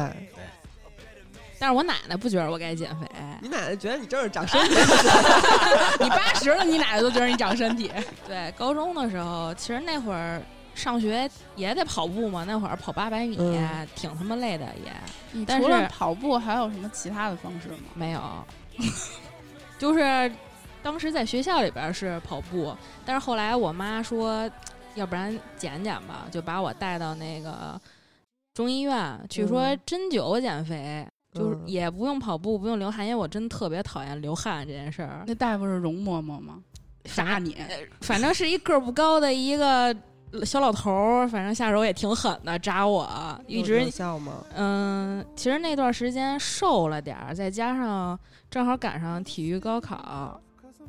[1.58, 3.06] 但是我奶奶不觉得我该减肥。
[3.40, 4.74] 你奶奶觉得你真是长身体。
[6.00, 7.90] 你八十了，你奶奶都觉得你长身体。
[8.26, 10.40] 对，高中的时候，其实那会儿
[10.74, 14.92] 上学也得跑步嘛，那会儿跑八百米、嗯挺他妈累的也。
[15.32, 17.90] 你但是除了跑步还有什么其他的方式吗？
[17.94, 18.22] 没有，
[19.78, 20.30] 就是
[20.82, 24.48] 当时在学校里边儿是跑步，但是后来我妈说，
[24.94, 27.80] 要不然减减吧，就把我带到那个
[28.54, 35.24] 中医院去说嗯针灸减肥，就是嗯也不用跑步，不用流汗，因为我真特别讨厌流汗这件事儿。
[35.26, 36.62] 那大夫是容嬷嬷吗？
[37.04, 37.56] 扎你？
[38.00, 39.94] 反正是一个儿不高的一个
[40.44, 43.08] 小老头儿，反正下手也挺狠的，扎我，
[43.46, 44.44] 一直笑吗？
[44.54, 48.18] 嗯，其实那段时间瘦了点儿，再加上
[48.50, 50.38] 正好赶上体育高考，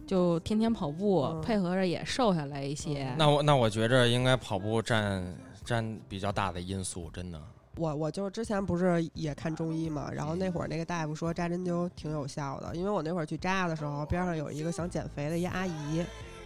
[0.05, 3.13] 就天天跑步，嗯配合着也瘦下来一些。
[3.17, 5.23] 那我那我觉着应该跑步占
[5.63, 7.41] 占比较大的因素，真的。
[7.79, 15.97] 我我就是之前不是也看中医嘛，然后那会儿那个大夫说扎针灸挺有效的，因为我那会儿去扎的时候，边上有一个想减肥的一阿姨，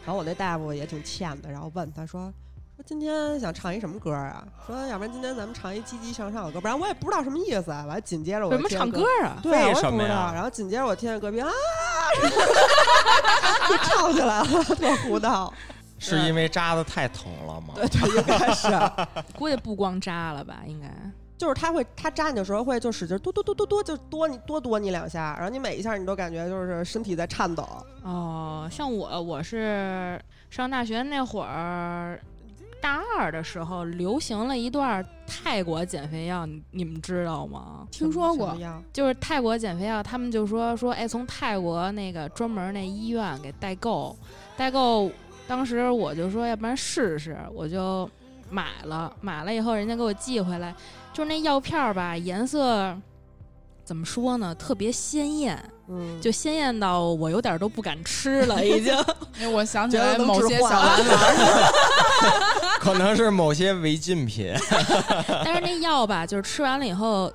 [0.05, 2.31] 然后我那大夫也挺欠的，然后问他说。
[2.75, 4.43] 说今天想唱一什么歌啊？
[4.65, 7.85] 说要不然今天咱们唱一积极向上的歌，不然我也不知道什么意思啊。
[7.85, 9.37] 完了紧接着我什么唱歌啊？
[9.43, 10.33] 对，我也为什么呀不知道。
[10.33, 11.49] 然后紧接着我听见隔壁啊，
[13.69, 15.51] 就唱起来了，特胡闹。
[15.99, 17.75] 是因为扎的太疼了吗？
[17.75, 18.67] 对对，应该是，
[19.37, 20.87] 估计不光扎了吧，应该。
[21.43, 27.67] 就是他会，他扎你的时候会就使劲多多多多多，就多你多多你两下，然后你每一下你都感觉就是身体在颤抖。
[28.01, 30.17] 哦，像我，我是
[30.49, 32.17] 上大学那会儿，
[32.81, 37.85] 大二的时候流行了一段泰国减肥药，你你们知道吗？
[37.91, 38.57] 听说过
[38.93, 44.15] 就是泰国减肥药，他们就说说，哎，从泰国那个专门那医院给代购，
[44.55, 45.11] 代购。
[45.45, 48.09] 当时我就说，要不然试试，我就
[48.53, 49.11] 买了。
[49.19, 50.73] 买了以后，人家给我寄回来，
[51.11, 52.95] 就是那药片儿吧，颜色
[53.83, 55.57] 怎么说呢，特别鲜艳，
[55.89, 58.95] 嗯，就鲜艳到我有点都不敢吃了，已经。
[59.41, 61.71] 因为我想起来某些小治患蓝，
[62.79, 64.53] 可能是某些违禁品。
[65.43, 67.33] 但是那药吧，就是吃完了以后，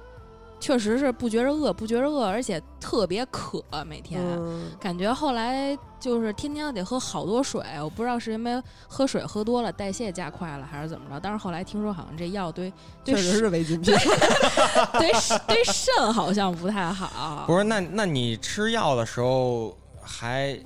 [0.60, 4.20] 确实是不觉着饿，不觉着饿，而且特别渴，每天。
[4.24, 11.20] 嗯，感觉后来就是天天得喝好多水，我不知道是因为喝水喝多了，代谢加快了，还是怎么着。
[11.20, 12.72] 但是后来听说好像这药对
[13.04, 13.94] 对确实是违禁品。
[14.98, 15.10] 对
[15.46, 17.44] 对肾好像不太好。
[17.46, 20.58] 不是，那那你吃药的时候还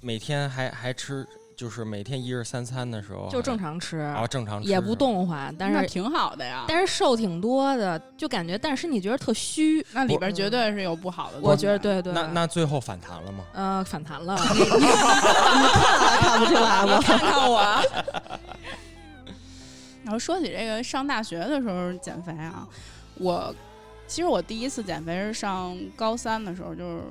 [0.00, 1.26] 每天还还吃，
[1.62, 4.96] 就是每天一日三餐的时候就正常吃，然后正常吃也不。
[4.96, 6.64] 动换，但是挺好的呀。
[6.66, 9.80] 但是瘦挺多的，就感觉但是身体觉得特虚。
[9.92, 11.46] 那里边绝对是有不好的东西。
[11.46, 13.44] 我觉得对对，那那最后反弹了吗？
[13.52, 14.34] 呃反弹了。
[16.20, 17.00] 看不出来吗？
[17.00, 17.62] 看看我。
[20.02, 22.66] 然后说起这个上大学的时候减肥啊，
[23.14, 23.54] 我
[24.08, 27.02] 其实我第一次减肥是上高三的时候，就是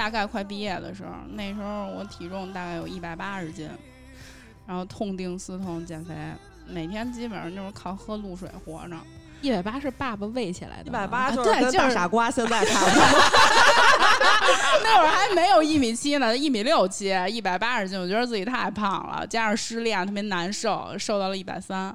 [0.00, 3.68] 大概快毕业的时候，那时候我体重大概有一百八十斤，
[4.66, 6.14] 然后痛定思痛减肥，
[6.66, 8.96] 每天基本上就是靠喝露水活着。
[9.42, 13.02] 一百八是爸爸喂起来的，一百八啊就是跟对就是大傻瓜现在差不多。
[14.82, 21.94] 那会儿还没有一米七呢，一米六七，一百八十斤，我觉得自己太胖了，加上失恋特别难受，瘦到了一百三。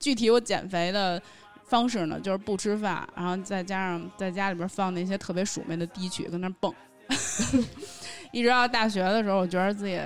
[0.00, 1.22] 具体我减肥的
[1.66, 6.74] 方式呢，就是不吃饭，然后再加上在家里边放那些特别鼠妹的低曲，跟那蹦。
[8.32, 10.00] 一直到大学的时候，我觉得自己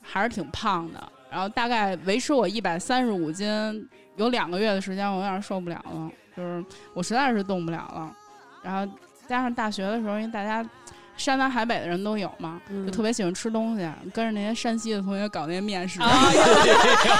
[0.00, 8.16] 还是挺胖的，然后大概维持我一百三十五斤，有两个月的时间，我有点受不了了，就是我实在是动不了了。
[8.62, 8.92] 然后
[9.28, 10.68] 加上大学的时候，因为大家
[11.18, 16.00] 山南海北的人都有嘛，嗯就特别喜欢吃东西，跟着那些山西的同学搞那些面食。
[16.00, 16.08] 啊，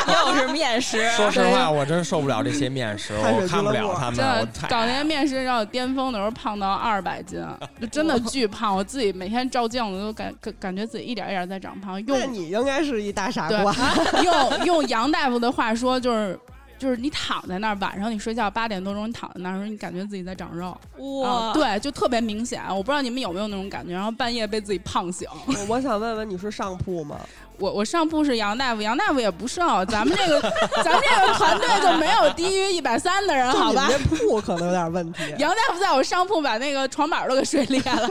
[0.08, 7.44] 又又是面食， 说实话，我真受不了这些面食， 我看不了他们，真的搞那些面食，让我巅峰的时候胖到二百斤，
[7.80, 8.74] 就真的巨胖。
[8.74, 12.00] 我自己每天照镜子都感感感觉自己一点一点在长胖。
[12.06, 13.74] 用你应该是一大傻瓜。
[14.22, 16.38] 用用杨大夫的话说，就是
[16.78, 20.68] 就是你躺在那儿，晚上你睡觉八点多钟，你躺在那儿的时候，你感觉自己在长肉。
[20.68, 20.78] 啊，
[21.22, 22.62] 哇，对，就特别明显。
[22.68, 25.28] 我不知道你们有没有那种感觉，然后半夜被自己胖醒。
[25.46, 27.18] 我我想问问你是上铺吗？
[27.58, 30.40] 我我上铺是杨大夫，杨大夫也不瘦，咱们这个
[30.84, 33.88] 咱们这个团队就没有低于一百三的人，好吧？
[33.88, 35.34] 你这铺可能有点问题。
[35.38, 38.08] 杨大夫在我上铺把那个床板都给睡裂了。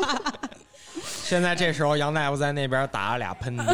[1.24, 3.64] 现在这时候杨大夫在那边打了俩喷嚏，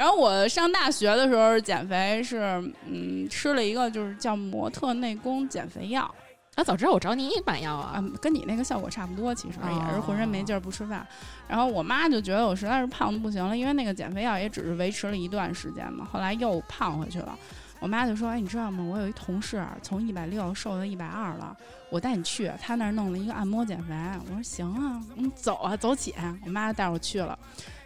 [0.00, 2.40] 然后我上大学的时候减肥是，
[2.86, 6.10] 嗯，吃了一个就是叫模特内功减肥药，
[6.54, 11.06] 啊，早知道我找你买药啊啊，，跟你那个效果差不多，其实也是哦浑身没劲儿不吃饭。
[11.46, 17.38] 然后我妈就觉得我实在是胖的不行了，因为那个减肥药也只是维持了一段时间嘛，后来又胖回去了。
[17.78, 18.82] 我妈就说：“哎，你知道吗？
[18.82, 21.54] 我有一同事从一百六瘦到一百二了，
[21.90, 26.14] 我带你去，他那儿弄了一个按摩减肥。”我说：“行啊，嗯，走啊，走起。”
[26.46, 27.38] 我妈带我去了，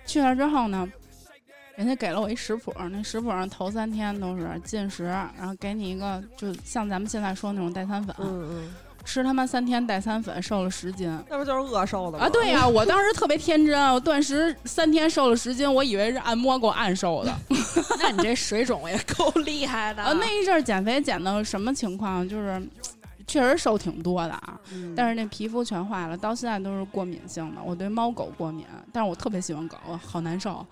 [0.07, 0.89] 去了之后呢，
[1.77, 11.11] 人家给了我一食谱，那食谱上头三天都是进食，然后给你一个就像咱们现在说那种代餐粉，嗯嗯，吃他妈三天代餐粉，瘦了十斤。
[11.29, 12.25] 那不就是饿瘦的吗？
[12.25, 17.35] 啊，对呀、我当时特别天真，我断食三天瘦了十斤，我以为是按摩给我按瘦的。
[17.99, 22.27] 那你这水肿也够厉害的啊，那一阵儿减肥减到什么情况？
[22.29, 22.63] 就是
[23.35, 27.61] 确实瘦挺多的啊，嗯，但是那皮肤全坏了，到现在都是过敏性的。
[27.61, 30.65] 我对猫狗过敏，但是我特别喜欢狗，我好难受。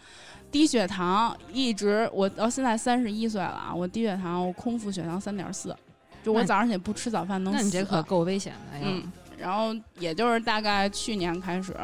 [0.52, 5.76] 低血糖一直，我到现在三十一岁了啊，我低血糖，我空腹血糖三点四，
[6.22, 7.58] 就我早上起不吃早饭能死。
[7.58, 8.84] 那你这可够危险的呀。
[8.86, 11.74] 嗯，然后也就是大概去年开始，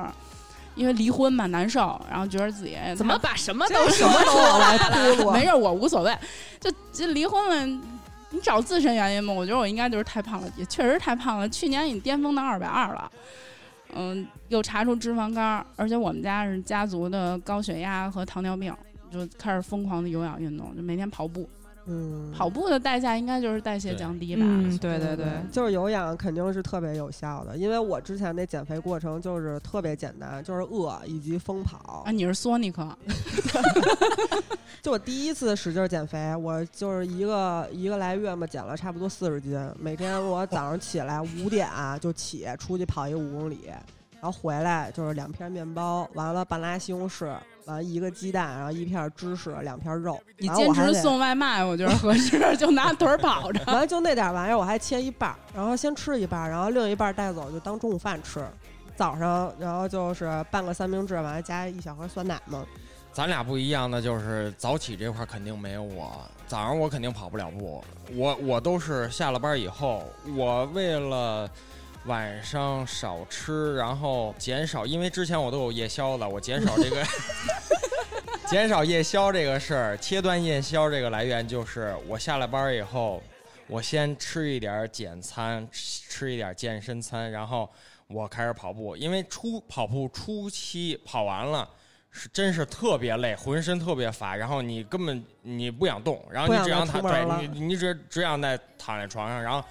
[0.76, 5.32] 因为离婚嘛难受，然后觉得自己怎么把什么这都什么都往外铺路？
[5.32, 6.16] 没事儿，我无所谓，
[6.60, 7.80] 就就离婚了。
[8.30, 9.32] 你找自身原因吧？
[9.32, 11.48] 我觉得我应该就是太胖了，也确实太胖了。
[11.48, 13.10] 去年已经巅峰到二百二了，
[13.94, 18.74] 嗯，又查出脂肪肝，而且我们家是家族的高血压和糖尿病，
[19.10, 21.48] 就开始疯狂的有氧运动，就每天跑步。
[21.88, 24.42] 嗯，跑步的代价应该就是代谢降低吧？
[24.44, 32.10] 嗯，对对对对，就是有氧肯定是特别有效的，因为我之前那减肥过程就是特别简单，就是饿以及疯跑啊，。
[32.10, 32.86] 你是索尼克，
[34.82, 39.58] 就我第一次使劲儿减肥，我就是一个一个来月嘛，减了差不多四十斤。
[39.78, 43.60] 每天我早上起来五点啊就起，出去跑一个五公里，
[44.20, 47.40] 然后回来就是两片面包，完了半拉西红柿，完
[47.74, 50.20] 了一个鸡蛋，然后一片芝士，两片肉。
[50.38, 53.62] 你坚完了我还得持送外卖，我觉得合适， 就拿腿儿跑着。
[53.66, 58.44] 完了就那点玩意儿，我还切一半儿，然后先吃一半儿，然后另一半儿带走就当中午饭吃。
[58.96, 62.64] 早上，然后就是半个三明治，完了加一小盒酸奶嘛。
[63.12, 66.12] 咱俩不一样的就是早起这块儿肯定没有我，
[66.46, 67.82] 早上我肯定跑不了步，
[68.14, 70.04] 我我都是下了班以后，
[70.36, 71.50] 我为了
[72.08, 77.04] 晚上少吃，然后减少，因为之前我都有夜宵了，我减少这个
[78.48, 83.22] 减少夜宵这个事儿，切断夜宵这个来源就是我下了班以后，
[83.66, 87.68] 我先吃一点儿简餐，吃吃一点儿健身餐，然后
[88.06, 91.68] 我开始跑步，因为初跑步初期跑完了。
[92.10, 99.62] 是真是特别累，浑身特别乏，然后你根本你不想动，然后你只想躺，对你你只只想在躺在床上，然后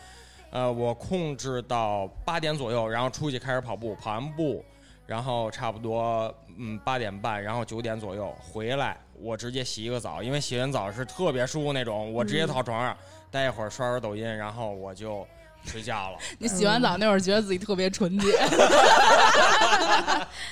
[0.49, 4.63] 呃，我控制到八点左右，然后出去开始跑步，跑完步，
[5.05, 12.47] 然后差不多嗯八点半，然后九点左右回来，我直接洗一个澡，因为洗完澡是特别舒服那种，我直接嗯。
[12.47, 12.97] 躺床上
[13.29, 15.27] 待一会儿刷刷抖音，然后我就
[15.67, 16.17] 睡觉了。
[16.39, 18.31] 你洗完澡那会儿觉得自己特别纯洁，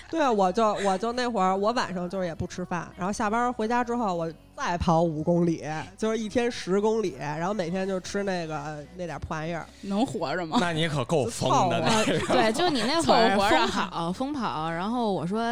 [0.10, 5.64] 对啊，我就我就那会儿，我晚上就是也不吃饭，然后下班回家之后，我再跑五公里，
[5.98, 9.66] 就是一天十公里，然后每天就吃那个那点破玩意儿。
[9.82, 10.58] 能活着吗？
[10.60, 13.36] 那你可够疯的，凑合那呃，对，就你那会儿
[13.68, 15.44] 跑疯跑，然后我说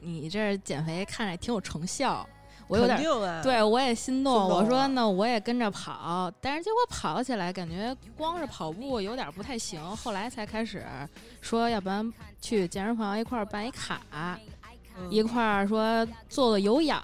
[0.00, 2.26] 你这减肥看着挺有成效，
[2.68, 2.98] 我有点
[3.42, 4.32] 对，我也心动。
[4.48, 9.80] 我说了那我也跟着跑，但是结果跑起来感觉光是跑步有点不太行。
[9.96, 10.84] 后来才开始
[11.40, 14.00] 说，要不然去健身房一块儿办一卡，
[14.98, 17.02] 嗯一块儿说做做有氧，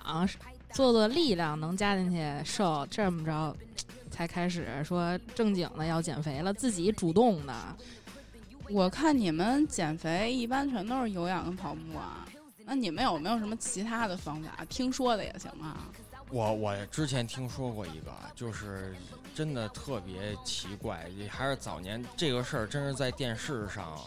[0.72, 3.54] 做做力量能加进去瘦，这么着
[4.10, 7.54] 才开始说正经的要减肥了，自己主动的。
[8.70, 12.26] 我看你们减肥一般全都是有氧跟跑步啊，
[12.68, 14.62] 那你们有没有什么其他的方法？
[14.68, 15.88] 听说的也行啊。
[16.28, 18.94] 我我之前听说过一个，就是
[19.34, 23.98] 真的特别奇怪，也还是早年这个事儿，真是在电视上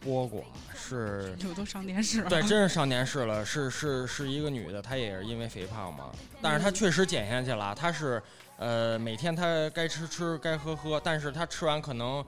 [0.00, 0.44] 播过，
[0.76, 2.28] 是就都上电视了。
[2.28, 6.10] 对，真是上电视了，是是是一个女的，她也是因为肥胖嘛，
[6.42, 8.22] 但是她确实减下去了，她是
[8.58, 12.22] 呃每天她该吃吃，该喝喝，但是她吃完可能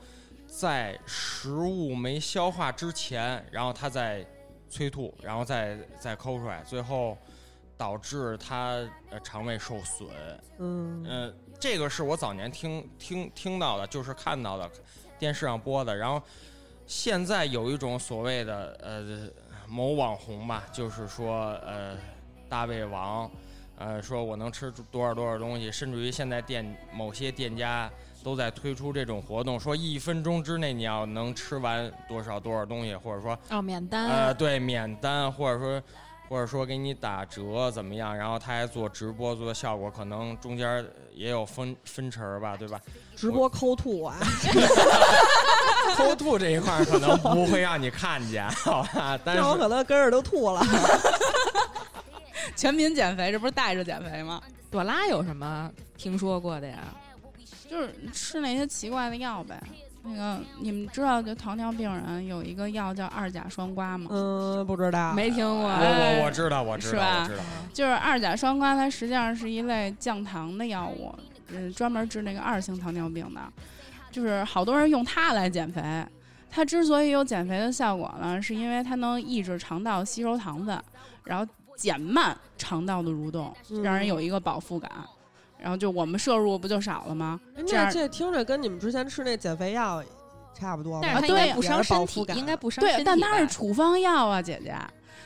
[0.46, 4.26] 在食物没消化之前，然后她再
[4.70, 7.18] 催吐，然后再再抠出来，最后
[7.76, 8.76] 导致他
[9.10, 10.08] 呃肠胃受损，
[10.58, 14.70] 嗯呃，这个是我早年听听听到的，就是看到的，
[15.18, 15.96] 电视上播的。
[15.96, 16.22] 然后
[16.86, 19.28] 现在有一种所谓的呃
[19.66, 21.96] 某网红吧，就是说呃
[22.48, 23.30] 大胃王，
[23.76, 27.90] 呃说我能吃多少多少东西，甚至于现在店某些店家
[28.22, 35.82] 都在推出这种活动，说一分钟之内你要能吃完多少多少东西，或者说哦，免单，呃，对，免单或者说
[36.28, 38.16] 或者说给你打折怎么样？
[38.16, 42.80] 然后他还做直播做的效果，可能中间也有分分成吧，对吧？
[43.16, 44.16] 直播抠吐啊，
[45.96, 49.18] 抠吐这一块可能不会让你看见，好吧？
[49.24, 50.62] 但是我是可能跟着都吐了。
[52.56, 54.40] 全民减肥，这不是带着减肥吗？
[54.70, 56.78] 朵拉有什么听说过的呀？
[57.70, 59.62] 就是吃那些奇怪的药呗。
[60.02, 64.08] 那个你们知道，就糖尿病人有一个药叫二甲双胍吗？
[64.10, 65.68] 嗯，不知道，没听过。
[65.68, 67.44] 我我我知道，我知道，是吧我知道。
[67.72, 71.14] 就是二甲双胍，它实际上是一类降糖的药物，
[71.48, 73.40] 嗯，专门治那个二型糖尿病的。
[74.10, 75.82] 就是好多人用它来减肥。
[76.50, 80.82] 它之所以有减肥的效果呢，是因为它能抑制肠道吸收糖分，
[81.24, 81.46] 然后
[81.76, 84.90] 减慢肠道的蠕动，嗯让人有一个饱腹感。
[85.60, 87.40] 然后就我们摄入不就少了吗？
[87.56, 90.02] 哎这样这听着跟你们之前吃那减肥药
[90.54, 91.00] 差不多吧？
[91.02, 94.74] 但是它啊对应该不伤身体，感应该不伤身体，对但它是处方药啊，姐姐。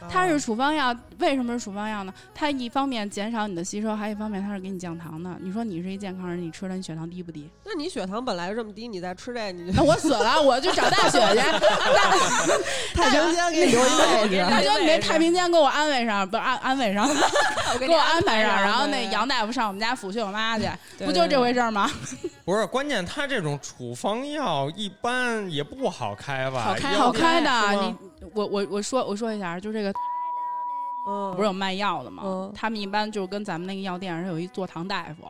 [0.08, 2.12] 它是啊处方药，为什么是处方药呢？
[2.34, 5.30] 它一方面减少你的吸收，还一方面它是给你降糖的。
[5.40, 7.48] 你说你是一健康人，你吃了你血糖低不低？
[7.64, 11.40] 那你血糖本来就这么低，你再吃这，你我死了，我就找大雪去。
[12.94, 14.46] 太平间给你留一位置。
[14.48, 17.08] 大兄，你那太平间给我安慰上，不是安安慰上，
[17.78, 18.54] 给我安排上。
[18.60, 20.68] 然后那杨大夫上我们家抚恤我妈去，
[20.98, 21.90] 不就这回事儿吗？
[22.44, 26.60] 不是，关键他这种处方药一般也不好开吧？
[26.62, 27.96] 好开好开的，你
[28.34, 29.92] 我我我说我说一下，就这个
[31.08, 32.22] 嗯，不是有卖药的吗？
[32.24, 35.26] 嗯他们一般就是跟咱们那个药店是有一坐堂大夫，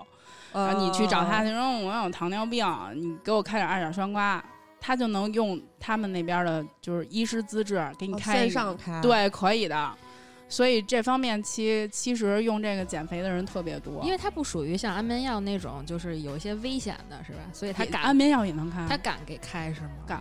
[0.59, 2.65] 啊然后你去找他，你说我有糖尿病，
[2.95, 4.41] 你给我开点二甲双胍，
[4.81, 9.91] 他就能用他们那边的就是医师资质给你哦开一个线上开，对，可以的。
[10.55, 17.39] 所以这方面其其实用这个减肥的人特别多，因为它不属于像安眠药那种，就是有一些危险的，是吧？
[17.53, 19.91] 所以他敢安眠药也能开，他敢给开是吗？
[20.07, 20.17] 敢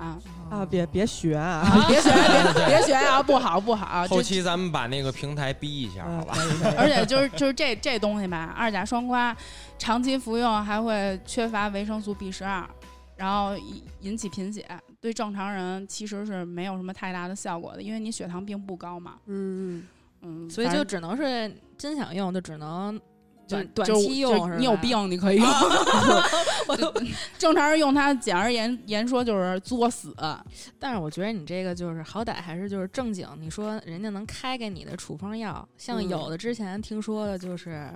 [0.50, 1.86] 啊，别别学啊，啊！
[1.88, 3.22] 别学，别 别学啊！
[3.22, 6.34] 不好不好，后期咱们把那个平台逼一下，嗯好吧？
[6.80, 9.36] 而且就是就是这这东西吧，二甲双胍，
[9.78, 12.68] 长期服用还会缺乏维生素 B 十二，
[13.18, 14.66] 然后引引起贫血，
[15.00, 19.14] 对正常人其实是没有什么太大的效果的，因为你血糖并不高嘛。
[19.28, 19.84] 嗯，嗯，
[20.50, 23.00] 所以就只能是真想用，就只能
[23.48, 25.48] 短短期用就是你有病你可以用，
[26.78, 26.94] 就
[27.38, 30.16] 正常人用它，简而言言说就是作死。
[30.80, 37.90] 但是我觉得你这个就是好歹还是就是正经，你说人家能开给你的处方药，像嗯有的之前听说的就是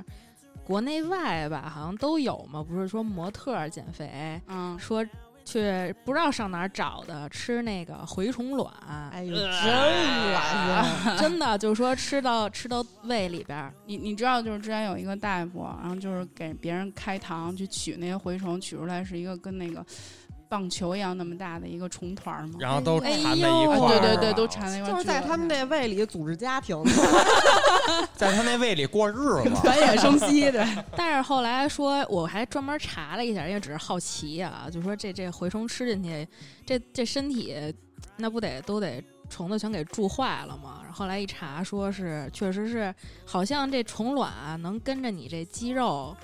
[0.65, 5.05] 国内外吧，好像都有嘛，不是说模特儿减肥，嗯，说
[5.47, 8.73] 去不知道上哪儿找的吃那个蛔虫卵，
[9.11, 9.23] 哎。
[9.23, 19.85] 呦，真恶心，真的就是说吃到吃到胃里边儿，你你知道，就是之前有一个大夫，然后就是给别人开膛去取那些蛔虫，取出来是一个跟那个
[20.49, 22.55] 棒球一样那么大的一个虫团儿嘛。
[22.59, 24.91] 然后都哎缠在一呦块儿，对对对，都缠在一块儿。
[24.93, 26.81] 就是在他们那胃里组织家庭，
[28.15, 29.49] 在他那胃里过日子。
[29.63, 30.65] 繁衍生息，对。
[30.95, 36.27] 但是后来说，我还专门查了一下，因为只是好奇啊，就说这这蛔虫吃进去，
[36.65, 37.55] 这这身体
[38.15, 40.79] 那不得都得虫子全给蛀坏了吗？
[40.83, 42.93] 然后后来一查，说是确实是，
[43.25, 46.15] 好像这虫卵啊能跟着你这肌肉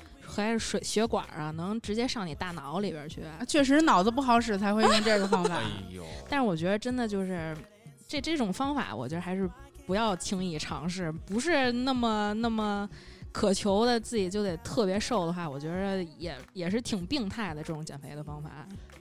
[0.41, 3.21] 还是水血管啊，能直接上你大脑里边去。
[3.47, 5.63] 确实脑子不好使才会用这个方法哎。
[5.91, 7.55] 呦， 但是我觉得真的就是
[8.07, 9.49] 这这种方法，我觉得还是
[9.86, 12.89] 不要轻易尝试，不是那么那么
[13.34, 18.49] 渴求的自己就得特别瘦的话，我觉得也也是挺病态的这种减肥的方法。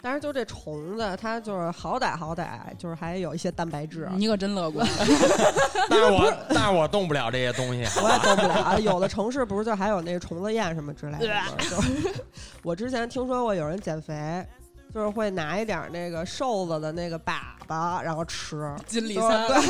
[0.01, 4.85] 但是就这虫子，它就是好歹好歹就是还有一些蛋白质，你可真乐观。
[5.89, 7.85] 但是我但是我动不了这些东西。
[8.03, 8.81] 我也动不了。
[8.81, 11.45] 有的城市不是就还有那个虫子宴什么之类的吗？
[11.71, 12.15] 就是
[12.65, 14.45] 我之前听说过有人减肥，
[14.95, 17.35] 就是会拿一点儿那个瘦子的那个粑
[17.67, 18.75] 粑，然后吃。
[18.87, 19.61] 金里对三对，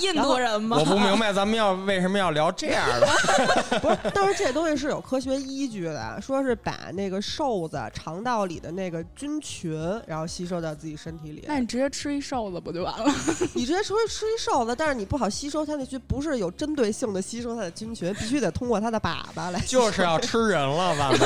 [0.00, 0.06] 吃。
[0.06, 0.76] 印度人吗？
[0.78, 3.06] 我不明白咱们要为什么要聊这样的。
[3.80, 9.72] 不是，但是这东西是有科学依据的，说是把那个瘦子肠道里的那个菌群，
[10.06, 11.44] 然后吸收到自己身体里。
[11.46, 13.10] 那你直接吃一瘦子不就完了？
[13.54, 19.86] 你直接吃吃一瘦子，但是你不好吸收它那菌，不是有针对性的吸收它的菌群，必须得通过它的粑粑来吸收。
[19.86, 21.20] 就是要吃人了，咱们。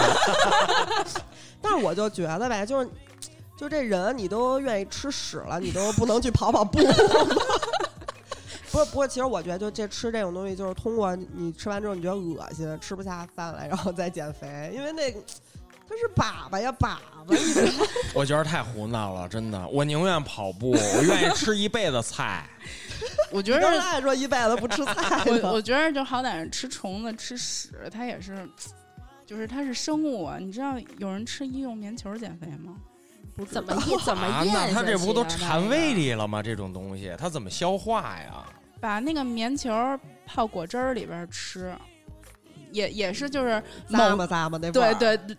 [1.64, 2.88] 但是我就觉得呗，就是
[3.56, 6.94] 就这人，你都愿意吃屎了，你都不能去跑跑步吗？
[8.70, 15.20] 不是不过，其实我觉得就这吃这种东西，就是通过你吃完之后你觉得恶心，吃不下饭来，然后再减肥，因为那个
[15.88, 16.96] 它是粑粑呀粑
[17.26, 17.72] 粑，
[18.14, 19.68] 我觉得太胡闹了，真的。
[19.68, 22.46] 我宁愿跑步，我愿意吃一辈子菜。
[23.30, 28.48] 我觉得，说一辈子不吃菜我我觉得就好歹是吃虫子、吃屎，它也是，
[29.32, 30.36] 就是它是生物啊。
[30.38, 32.76] 你知道有人吃医用棉球减肥吗？
[33.34, 35.94] 不怎么道咽怎么 啊，咽那他这不都馋胃？
[35.94, 36.42] 里了吗？
[36.42, 38.44] 这种东西，它怎么消化呀？
[38.78, 39.72] 把那个棉球
[40.26, 41.74] 泡果汁儿里边吃，
[42.72, 45.36] 也也是就是某咂摸咂吧那味对儿对，对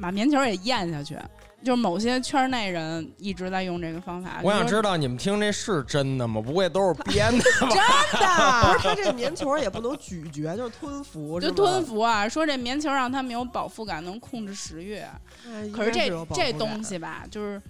[0.00, 1.18] 把棉球也咽下去。
[1.62, 4.40] 就是某些圈内人一直在用这个方法。
[4.42, 6.40] 我想知道你们听这是真的吗？
[6.40, 7.68] 不会都是编的吧？
[8.12, 11.82] 真的， 不是它这棉球也不能咀嚼，就是吞服，就吞。
[11.82, 14.94] 服啊，说这棉球让他们有饱腹感，能控制食欲。
[14.96, 17.60] 哎可是这这东，西吧，就是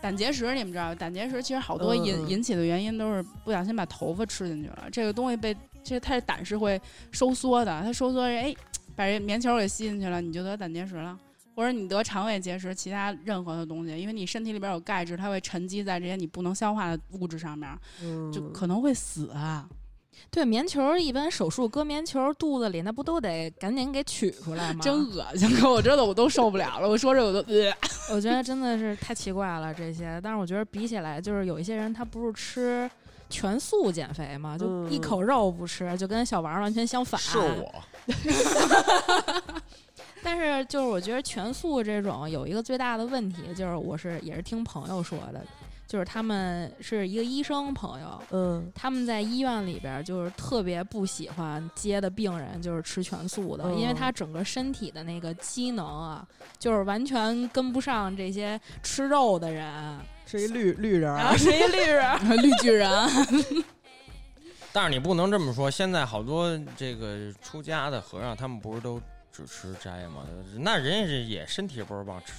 [0.00, 4.84] 胆结石，你们知道，胆结石其实好多引、引起的原因都是不小心把头发吃进去了。
[4.92, 6.80] 这个东西被这它的胆是会
[7.10, 8.54] 收缩的，它收缩哎，
[8.94, 11.18] 把这棉球给吸进去了，你就得胆结石了。
[11.54, 17.70] 或者你得肠胃结石，其他任何的东西，因为你身体里边有钙质，它会沉积在这些你不能消化的物质上面，
[18.32, 19.68] 就可能会死啊。
[20.30, 24.80] 对，棉球一般手术割棉球肚子里，那不都得赶紧给取出来吗？
[24.80, 25.50] 真恶心！
[25.56, 27.72] 可 我真的我都受不了了，我说这我都、呃、
[28.14, 30.20] 我觉得真的是太奇怪了这些。
[30.22, 32.88] 但是我觉得比起来，就是有一些人他不是吃
[33.28, 37.20] 全素减肥嘛，就一嗯口肉不吃，就跟小王完全相反。
[37.20, 37.82] 是我，
[40.22, 45.44] 但是就是我觉得全素这种有一个最大的问题，就是我是也是听朋友说的，
[45.86, 56.26] 就是他们是一个医生朋友，嗯他们在医院里边儿就是特别不喜欢接的病人就是吃全素的，嗯因为他整个身体的那个机能啊，
[56.58, 62.38] 就是完全跟不上这些吃肉的人，是一绿绿人然后，是一绿人。
[62.42, 62.90] 绿巨人。
[64.74, 65.70] 但是你不能这么说。
[65.70, 68.98] 现在好多这个出家的和尚，他们不是都
[69.32, 70.22] 只吃斋嘛？
[70.58, 72.32] 那人家是也身体不是棒，吃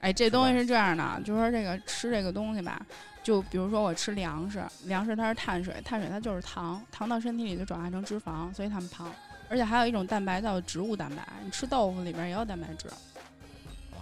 [0.00, 2.80] 哎，这东西是这样的，就说这个吃这个东西吧，
[3.22, 9.12] 就比如说我吃粮食，粮食它是碳水，碳水它就是糖，糖到身体里就转化成脂肪，所以他们胖。
[9.48, 12.88] 而且还有一种蛋白叫植物蛋白，你吃豆腐里边也有蛋白质，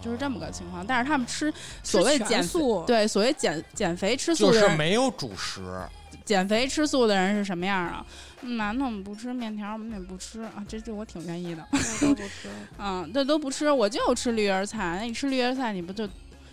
[0.01, 0.87] 就是这么个情况。
[0.87, 1.53] 但是他们吃
[1.83, 5.61] 所谓减素，对所谓减减肥吃素就是的人，没有主食。
[6.25, 8.07] 减肥吃素的人是什么样啊？
[8.43, 11.67] 嗯，馒头我们不吃，面条我们也不吃啊，这这我挺愿意的。
[12.01, 12.49] 都不吃。
[12.79, 14.97] 嗯，这都不吃，我就吃绿叶菜。
[14.99, 16.09] 那你吃绿叶菜，你不就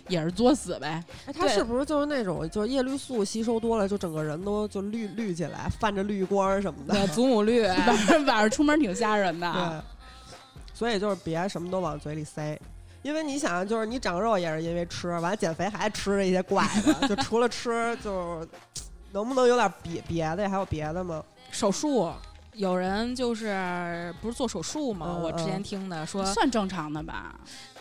[0.08, 1.02] 也是作死呗？
[1.26, 6.94] 哎，他是不是就是那种，就是叶绿素吸收多了，就整个人都就绿绿起来，泛着绿光什么的？
[6.94, 9.52] 对，祖母绿， 晚上晚上出门挺吓人的。
[9.52, 10.34] 对，
[10.74, 12.58] 所以就是别什么都往嘴里塞。
[13.02, 18.48] 因为你想，就是你长肉也是因为吃，完了减肥还吃这些怪的，就除了吃，就是
[19.12, 20.48] 能不能有点别别的呀？
[20.48, 21.24] 还有别的吗？
[21.50, 22.12] 手术。
[22.54, 25.06] 有人就是不是做手术吗？
[25.16, 27.34] 嗯我之前嗯听的说，算正常的吧？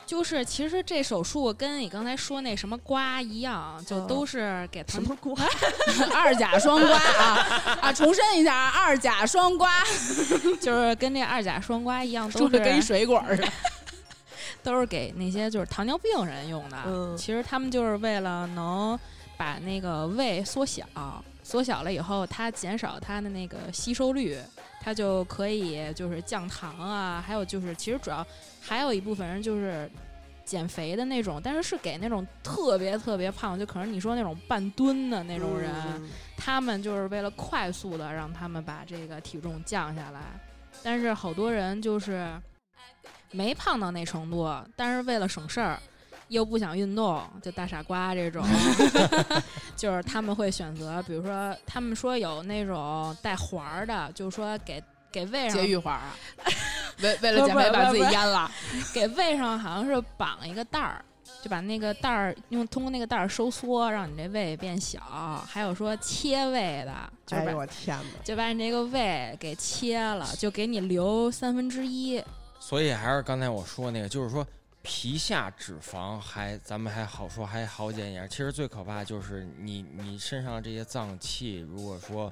[0.06, 5.44] 就是其实这手术跟你刚才说那什么刮一样，就嗯都是给他们什么瓜？
[6.16, 7.92] 二甲双刮啊 啊！
[7.92, 9.70] 重申一下，二甲双刮
[10.62, 13.48] 就是跟那二甲双胍一样，都是跟水果似的。
[14.64, 16.78] 都是给那些就是糖尿病人用的。
[16.86, 18.98] 嗯其实他们就是为了能
[19.38, 20.86] 把那个胃缩小，
[21.48, 24.38] 缩小了以后，它减少它的那个吸收率，
[24.82, 28.26] 它就可以就是降糖啊，还有就是其实主要
[28.60, 29.90] 还有一部分人就是。
[30.48, 40.22] 减肥的那种，但是是给那种特别特别胖，就可能你说那种半吨的那种人，嗯他们就是为了快速的让他们把这个体重降下来，
[40.82, 42.34] 但是好多人就是
[43.32, 45.78] 没胖到那程度，但是为了省事儿。
[46.30, 48.46] 又不想运动，就大傻瓜这种，
[49.76, 56.14] 就是他们会选择，比如说他们说有那种带环儿的，就是说给给胃上节育环啊，
[57.02, 58.52] 为为了减肥把自己阉了。
[58.94, 61.04] 给胃上好像是绑一个带儿，
[61.42, 65.00] 就把那个带儿用通过那个带儿收缩，让你这胃变小。
[65.48, 66.94] 还有说切胃的，
[67.26, 68.24] 就把、哎呦我天哪！
[68.24, 72.22] 就把你这个胃给切了，就给你留三分之一。
[72.60, 74.46] 所以还是刚才我说那个，就是说
[74.90, 82.32] 皮下脂肪还咱们还好说还好减一点，其实最可怕就是你你身上这些脏器，如果说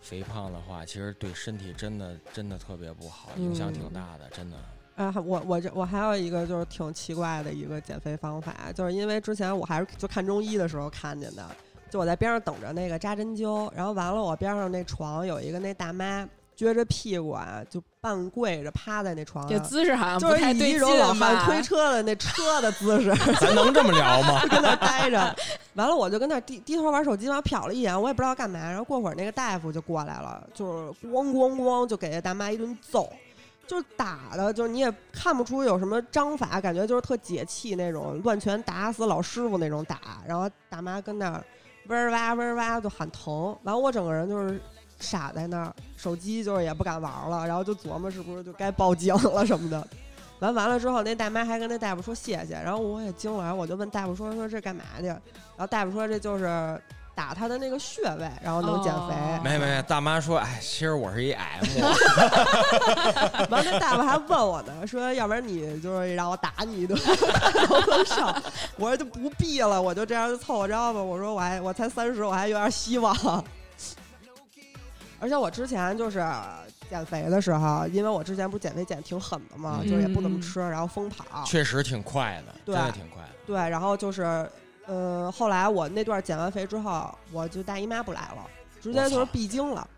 [0.00, 4.56] 肥胖的话，其实对身体真的真的特别不好，影响挺大的，真的。
[4.96, 11.48] 啊，我我这我还有一个就是挺奇怪的一个减肥方法，就是因为之前我还是就看中医的时候看见的，
[11.88, 24.40] 就我在边上等着那个扎针灸，然后完了我边上那床有一个那大妈撅着屁股啊，就半跪着趴在那床这上，姿势好像就是以不太对劲一种老汉推车的那车的姿势， 咱能这么聊吗？
[24.42, 25.36] 就跟那儿待着。
[25.74, 28.58] 完了，我就跟那儿低低头玩手机，完了瞟了一眼，我也不知道干嘛。
[28.58, 33.08] 然后过会儿那个大夫就过来了，就是咣咣咣就给那大妈一顿揍，
[33.68, 40.00] 就是打的，就是你也看不出有什么章法，感觉就是特解气那种，乱拳打死老师傅那种打。
[40.26, 41.44] 然后大妈跟那儿
[41.86, 44.60] 嗡儿哇嗡哇就喊疼，完了我整个人就是。
[45.02, 49.86] 傻在那儿，手机就是也不敢玩了，然后就琢磨是不是就该报警了什么的。
[50.38, 55.06] 完完了之后，那大妈还跟那大夫说谢谢，然后我也惊了，然后我就问大夫说说这干嘛去？
[55.06, 55.20] 然
[55.58, 56.80] 后大夫说这就是
[57.14, 59.14] 打他的那个穴位，然后能减肥。
[59.14, 61.62] 哦没没没，大妈说，哎，其实我是一 M，
[63.50, 66.98] 完了，那大夫还问我呢，说要不然你就是让我打你一顿，
[67.66, 68.34] 头很少。
[68.76, 71.00] 我说就不必了，我就这样就凑合着吧。
[71.00, 73.14] 我说我还我才三十，我还有点希望。
[75.22, 76.20] 而且我之前就是
[76.90, 81.44] 减肥的时候，因为我之前不是减肥减得挺狠的嘛，嗯就是也不怎么吃，然后疯跑。
[81.44, 83.28] 确实挺快的，对真的挺快的。
[83.46, 84.44] 对，然后就是，
[84.86, 88.44] 呃，后来我那段减完肥之后，我就大姨妈不来了，
[88.80, 89.88] 直接就是闭经了，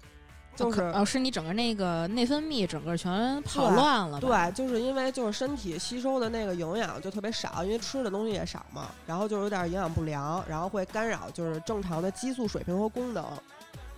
[0.55, 13.25] 就是哦，是你整个那个内分泌整个全跑对乱了吧，对，就是因为就是身体吸收的那个营养就特别少，因为吃的东西也少嘛，然后就有点营养不良，然后会干扰就是正常的激素水平和功能。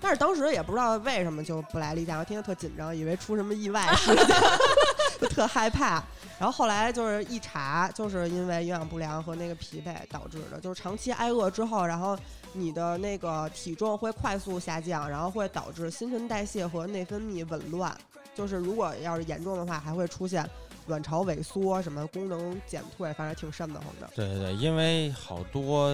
[0.01, 4.36] 但是当时也不知道为什么就不来例假，我天天特紧张，以为出什么意外事件，
[5.20, 6.03] 就特害怕。
[6.38, 12.16] 然后后来就是一查，就是因为营养不良和那个疲惫导致的，就是长期挨饿之后，然后
[12.53, 17.97] 你的那个体重会快速下降，然后会导致新陈代谢和内分泌紊乱。
[18.34, 20.47] 就是如果要是严重的话，还会出现
[20.88, 24.11] 卵巢萎缩、什么功能减退，反正挺瘆得慌的。
[24.14, 25.90] 对对对，因为好多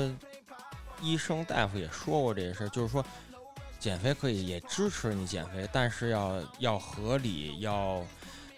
[1.01, 3.05] 医生大夫也说过这个事儿，就是说
[3.83, 8.01] 减肥可以也支持你减肥，但是要要合理，要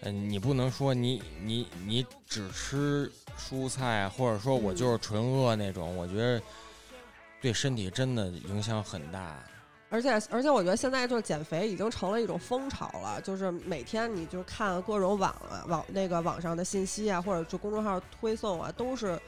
[0.01, 6.39] 嗯、你不能说你你你只吃蔬菜，或者说我嗯就是纯饿那种，我觉得
[7.41, 9.35] 对身体真的影响很大。
[9.89, 19.19] 而且而且，我觉得现在就是减肥已经成了一种风潮了，就是每天你就看各种网啊网那个网上的信息啊，或者就公众号推送啊，都是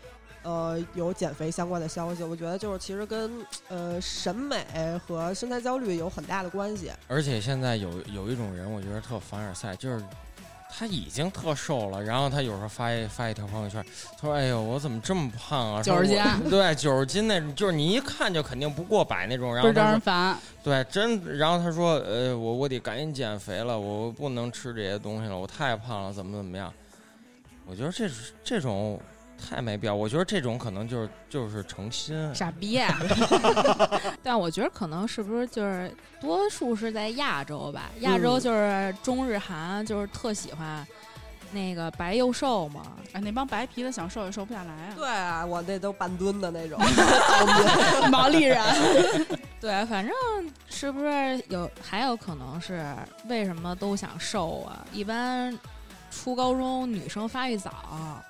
[0.43, 2.23] 呃有减肥相关的消息。
[2.23, 3.31] 我觉得就是其实跟
[3.67, 4.65] 呃审美
[5.05, 6.91] 和身材焦虑有很大的关系。
[7.07, 10.03] 而且现在有有一种人，我觉得特凡尔赛，就是
[10.69, 13.83] 他已经特瘦了，然后他有时候发一发一条朋友圈，
[14.19, 15.81] 他说：“哎呦，我怎么这么胖啊？
[15.81, 19.55] 九十斤 对，九十斤那种，就是你一看就肯定不过百那种。
[19.55, 20.37] 然后他说，人烦。
[20.61, 26.71] 对，真，然后他说：呃，我我得赶紧减肥了，我不能吃这些东西了，我太胖了，怎么怎么样？
[27.65, 28.99] 我觉得这是这种
[29.37, 32.33] 太没必要，我觉得这种可能就是就是诚心。
[32.35, 32.99] 傻逼、啊
[34.23, 37.89] 但我觉得可能是不是就是多数是在亚洲吧？
[38.01, 40.85] 亚洲嗯就是中日韩就是特喜欢
[41.51, 42.81] 那个白又瘦嘛。
[43.13, 44.93] 哎，那帮白皮的想瘦也瘦不下来啊！
[44.95, 46.77] 对啊，我那都半吨的那种。
[48.11, 48.61] 毛利人，
[49.61, 50.13] 对，反正
[50.69, 52.83] 是不是有还有可能是
[53.29, 54.85] 为什么都想瘦啊？
[54.91, 55.57] 一般
[56.17, 57.71] 初高中女生发育早，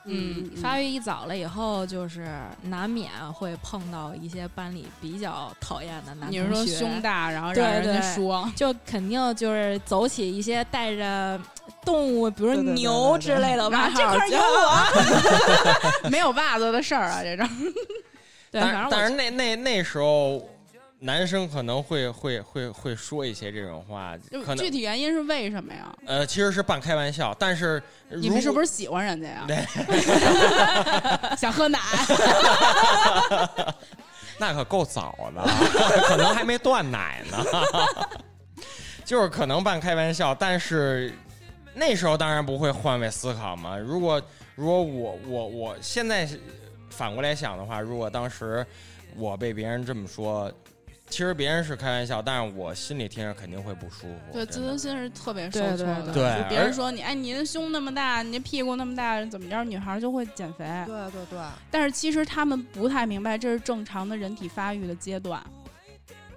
[0.03, 2.27] 嗯发育一早了以后，就是
[2.63, 6.75] 难免会碰到一些班里比较讨厌的男你是说同学。
[6.77, 11.39] 胸大，然后让人家对说，就肯定就是走起一些带着
[11.85, 17.47] 动物，比如牛之类的外号，这块有我， 没有袜子的事儿啊，这种。
[18.51, 20.47] 对，但反正我但是那那那时候，
[20.99, 25.95] 男生可能会会会会说一些这种话，可能具体原因是为什么呀？
[26.05, 28.65] 呃其实是半开玩笑，但是你们是不是？
[28.65, 29.45] 喜欢人家呀？
[29.47, 29.57] 对，
[31.37, 31.79] 想喝奶？
[34.39, 35.43] 那可够早的，
[36.07, 37.43] 可能还没断奶呢。
[39.05, 41.13] 就是可能半开玩笑，但是
[41.73, 43.77] 那时候当然不会换位思考嘛。
[43.77, 44.21] 如果
[44.55, 46.27] 如果我我我现在
[46.89, 48.65] 反过来想的话，如果当时
[49.15, 50.51] 我被别人这么说，
[51.09, 54.33] 其实别人是开玩笑，但是我心里听着肯定会不舒服。
[54.33, 56.13] 对，自尊心是特别受挫对对的。
[56.13, 60.65] 对就别人说你，哎，你的胸那么大，你的屁股那么大，怎么着，女孩就会减肥。
[60.85, 61.39] 对对对，
[61.71, 65.41] 但是其实他们不太明白，这是正常的人体发育的阶段。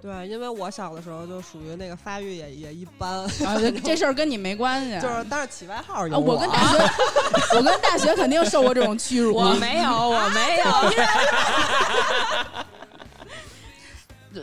[0.01, 4.99] 对，因为我小的时候就属于那个发育也也一般，啊，这 这事儿跟你没关系。
[4.99, 6.79] 就是但是起外号有啊，我跟大学，
[7.57, 9.35] 我跟大学肯定受过这种屈辱。
[9.35, 10.65] 我没有，我没有。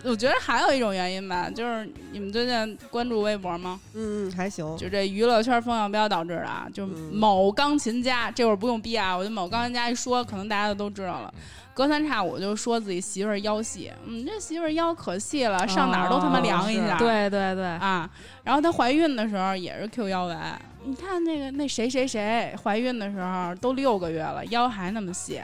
[0.05, 3.81] 我觉得还有一种原因吧，就是你们最近关注微博吗？
[3.95, 4.77] 嗯，还行。
[4.77, 11.33] 就这娱乐圈风向标导致的啊，就嗯某钢琴家，这会儿不用逼啊，我觉得某钢琴家一说，可能大家都知道了。
[11.73, 16.97] 隔三差五就说自己媳妇儿腰细，嗯，这媳妇儿腰可细了，上哪儿都他妈量一下。
[16.97, 18.11] 哦对对对，啊，
[18.43, 20.37] 然后她怀孕的时候也是 Q 腰围，
[20.85, 25.41] 你看那个那谁谁谁怀孕的时候都六个月了，腰还那么细。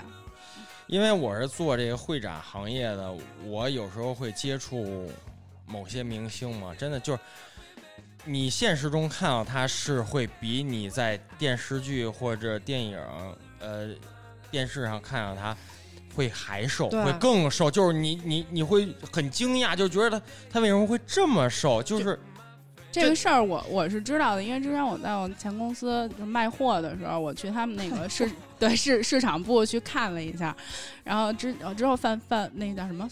[0.86, 3.12] 因为我是做这个会展行业的，
[3.44, 5.10] 我有时候会接触
[5.66, 7.18] 某些明星嘛，真的就是
[8.24, 12.98] 你现实中看到他是会比你在电视剧或者电影
[13.60, 13.88] 呃
[14.50, 15.56] 电视上看到他
[16.14, 20.22] 会还瘦，会更瘦，就是你你你会很惊讶，就觉得他
[20.52, 22.18] 他为什么会这么瘦，就是
[22.92, 30.54] 这个事儿我我是知道的，因为之前我在我前公司就卖货的时候，我去他们那个市对市市场部去看了一下，
[31.02, 33.08] 然后之之后范范那个叫什么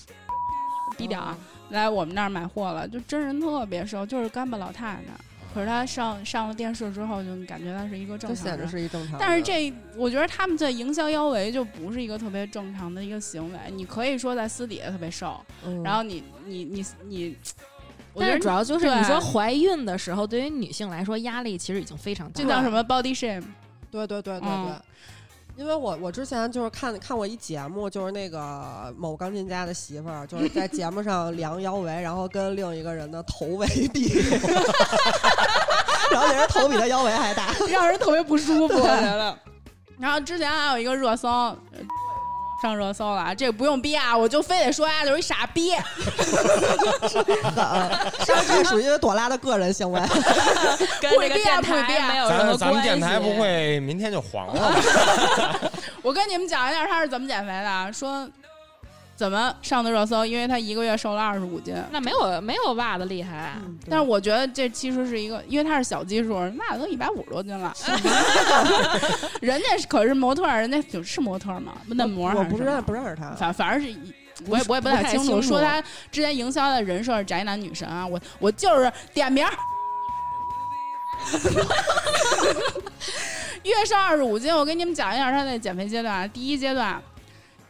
[0.96, 1.36] 低调啊，
[1.70, 5.02] 来我们那儿买货了，就真人特别瘦，就是干巴老太太。
[5.54, 8.36] 可是她上上了电视之后，就感觉她是一个正常人。
[8.36, 9.18] 就显得是一正常。
[9.20, 13.58] 但是这，我觉得他们在营销腰围就不是一个特别正常的一个行为。
[13.70, 17.36] 你可以说在私底下特别瘦，嗯，然后你你你你，
[18.14, 22.48] 我觉得但是主要就是你说怀孕的时候，对于女性来说压力其实已经非常大了。
[22.48, 23.44] 这叫什么 body shame？
[23.90, 24.48] 对对对对对。
[24.48, 24.82] 嗯
[25.56, 34.08] 因为我我之前就是看看过一节目，就是那个某钢琴家的媳妇儿，就是在节目上量腰围，然后跟另一个人的头围比，
[36.10, 37.52] 然后那人头比他腰围还大。
[37.70, 38.74] 让人特别不舒服。
[39.98, 41.56] 然后之前还有一个热搜，呃
[42.62, 45.72] 上热搜了啊，这个不用逼啊，我就非得说啊，就是一傻逼。
[48.24, 50.00] 这这属于朵拉的个人行为。
[51.00, 54.80] 跟这个电台没有什么咱咱们关系电台不会明天就黄了吧？
[56.02, 58.28] 我跟你们讲一下他是怎么减肥的啊，说
[59.22, 61.72] 怎么上的热搜，因为他一个月瘦了二十五斤。
[61.92, 63.52] 那没有没有袜子厉害。
[63.64, 67.72] 嗯但是我觉得这其实是一个，因为他是小基数，那都一百五十多斤了。
[69.40, 73.30] 人家可是模特儿，人家就是模特儿嘛，嫩模儿我不认还是不认识他。
[73.36, 74.12] 反反正是一，
[74.48, 75.40] 我也我也不不太清楚。
[75.40, 79.52] 说他之前营销的人设是宅男女神啊，我我就是点名儿，
[83.62, 84.52] 月瘦二十五斤。
[84.52, 86.26] 我给你们讲一下他的减肥阶段啊。
[86.26, 87.00] 第一阶段，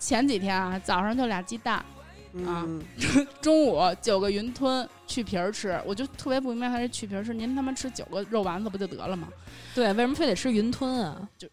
[0.02, 1.84] 前几天啊，早上就俩鸡蛋，
[2.32, 2.82] 嗯，
[3.40, 9.28] 中午九个云吞去皮儿吃，我就特别不明白他这去皮儿吃，您他妈吃九个肉丸子不就得了吗？
[9.76, 11.16] 对，为什么非得吃云吞啊？
[11.38, 11.48] 就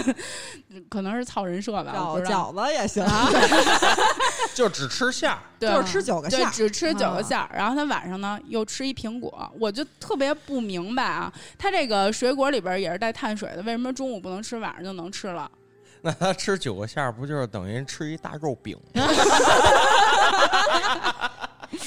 [0.88, 2.24] 可能是操人设吧，饺。
[2.24, 3.28] 饺子也行，啊，
[4.56, 5.38] 就只吃馅儿。
[5.58, 6.50] 对就是吃九个馅，儿。
[6.50, 15.50] 只吃九个啊馅儿，然后他晚上呢又吃一苹果，我就特别不明白啊，他这个水果里边也是带碳水的，为什么中午不能吃，晚上就能吃了？
[16.06, 19.02] 那他吃九个馅儿，不就是等于吃一大肉饼吗？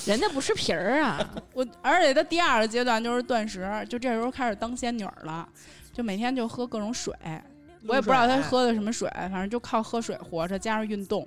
[0.06, 1.26] 人家不吃皮儿啊。
[1.54, 5.48] 我而且他第二个阶段就是断食，就这时候开始当仙女儿了，
[5.94, 7.14] 就每天就喝各种水，
[7.88, 11.26] 我也不知道他喝的什么水，反正就靠喝水活着，加上运动。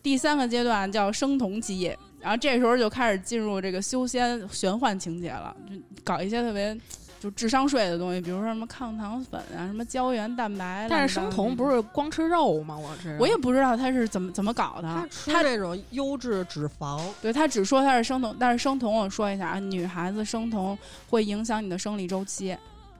[0.00, 6.78] 第三个阶段叫生酮期，然后这时候就开始进入这个修仙玄幻情节了，就搞一些特别
[7.18, 10.86] 就智商税的东西，比如说什么抗糖粉啊，什么胶原蛋白。
[10.88, 12.76] 但是生酮不是，光吃肉吗？
[12.76, 15.06] 我知我也不知道他是怎么怎么搞的他。
[15.08, 20.76] 吃这种优质脂肪，对他只说他是生酮，但是生酮我说一下啊，女孩子生酮
[21.08, 22.56] 会影响你的生理周期。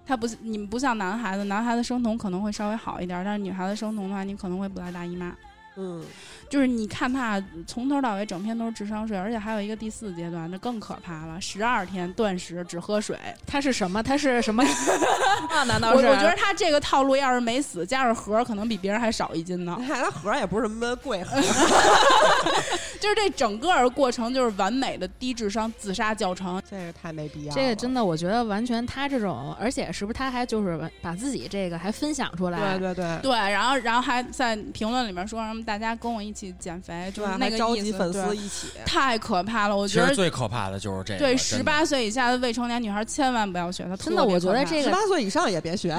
[0.09, 5.35] 它不，你们不像男孩子，男孩子生酮可能会稍微好一点，但是女孩子生酮的话，你可能会不来大姨妈。
[5.77, 6.03] 嗯，
[6.49, 13.19] 就是你看他从头到尾整篇都是智商税，而且还有一个第四阶段，那更可怕了，十二天断食只喝水。
[13.47, 14.03] 他是什么？
[14.03, 14.65] 他是什么？
[15.51, 15.65] 啊？
[15.65, 16.07] 难道是？
[16.07, 19.87] 我我觉得他这个套路要是没死，加上盒儿可能比别人还少一斤呢你。
[19.89, 21.43] 看它盒儿也不是什么贵盒儿，
[23.01, 26.63] 就是这整个过程就是完美的低智商自杀教程。
[26.71, 27.55] 这个太没必要了。
[27.55, 32.79] 这个真的，我觉得完全他这种，而且是不是他还就是把自己这个还分享出来？
[32.79, 37.77] 对对对，对，然后然后还在评论里面说什么大家跟我一起减肥，就是，那个还召。
[37.77, 38.69] 集粉丝对一起。
[38.87, 41.19] 太可怕了，我觉得最可怕的就是这个。
[41.19, 43.97] 对十八岁以下的未成年女孩千万不要学她。
[43.97, 45.95] 真的我觉得这个十八岁以上也别学，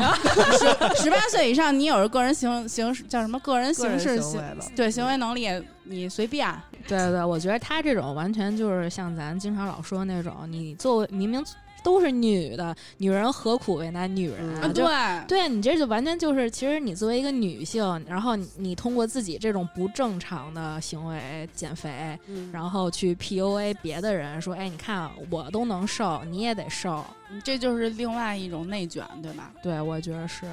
[0.57, 5.49] 十十八岁以上，你有着个人行行叫什么个人形式行事行行为了对行为能力，
[5.83, 6.47] 你随便。
[6.87, 11.43] 对对对，我觉得他这种完全就是像咱经常老说那种，你作为明明
[11.87, 14.59] 都是女的，女人何苦为难女人啊？
[14.63, 14.83] 嗯对
[15.25, 27.05] 对啊，你这就完全就是，其实你作为一个女性，然后你你通过自己这种不正常的行为减肥，嗯然后去 PUA 别的人，说，哎，你看我都能瘦，你也得瘦。
[27.41, 29.53] 这就是另外一种内卷，对吧？
[29.63, 30.45] 对，我觉得是。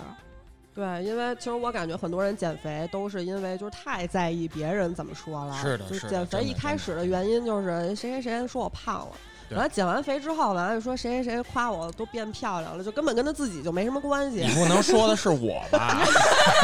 [0.72, 5.57] 对，因为其实我感觉很多人减肥都是因为就是太在意别人怎么说了。
[5.61, 9.16] 是的就是的减肥一开始的原因就是谁谁谁说我胖了。
[9.49, 14.55] 对完了减完肥之后，完了就说谁谁谁夸我都变漂亮了，就根本跟他自己就没什么关系你。
[14.55, 15.99] 不能说的是我吧？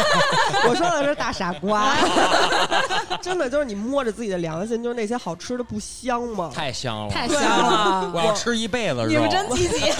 [0.68, 1.94] 我说的是大傻瓜，
[3.20, 6.50] 真的就是你摸着自己的良心，就是那些好吃的不香吗？
[6.54, 9.06] 太香了，太香了，我要吃一辈子肉。
[9.06, 9.92] 你们真积极。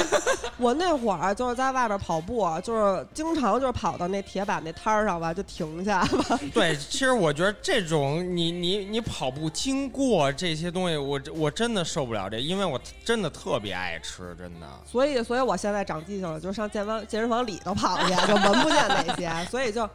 [0.60, 6.06] 我那会儿就是在外边跑步，就是经常就是跑到那铁板那摊儿上吧，就停下。
[6.52, 14.66] 对，其实我觉得这种你你你跑步经过这些东西，我我真的受不了这，因为我真的特别爱吃，真的。
[14.84, 19.88] 所以，所以我现在长记性了，就上健身健身房里头跑去，就闻不见那些，所以就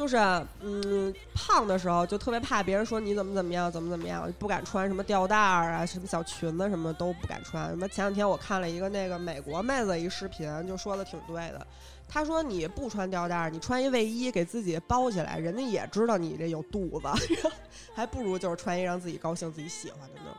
[0.00, 0.16] 就是
[0.62, 7.68] 嗯，胖的时候就特别怕别人说你怎么怎么样，怎么怎么样，不敢穿什么吊带儿啊，什么小裙子什么都不敢穿。
[7.68, 11.66] 什么前两天我看了一个那个美国妹子一视频，就说的挺对的。
[12.08, 17.06] 她说你不穿吊带儿，你穿一卫衣给自己包起来，人家也知道你这有肚子，
[17.94, 20.34] 还不如就是穿一让自己高兴、自己喜欢的呢。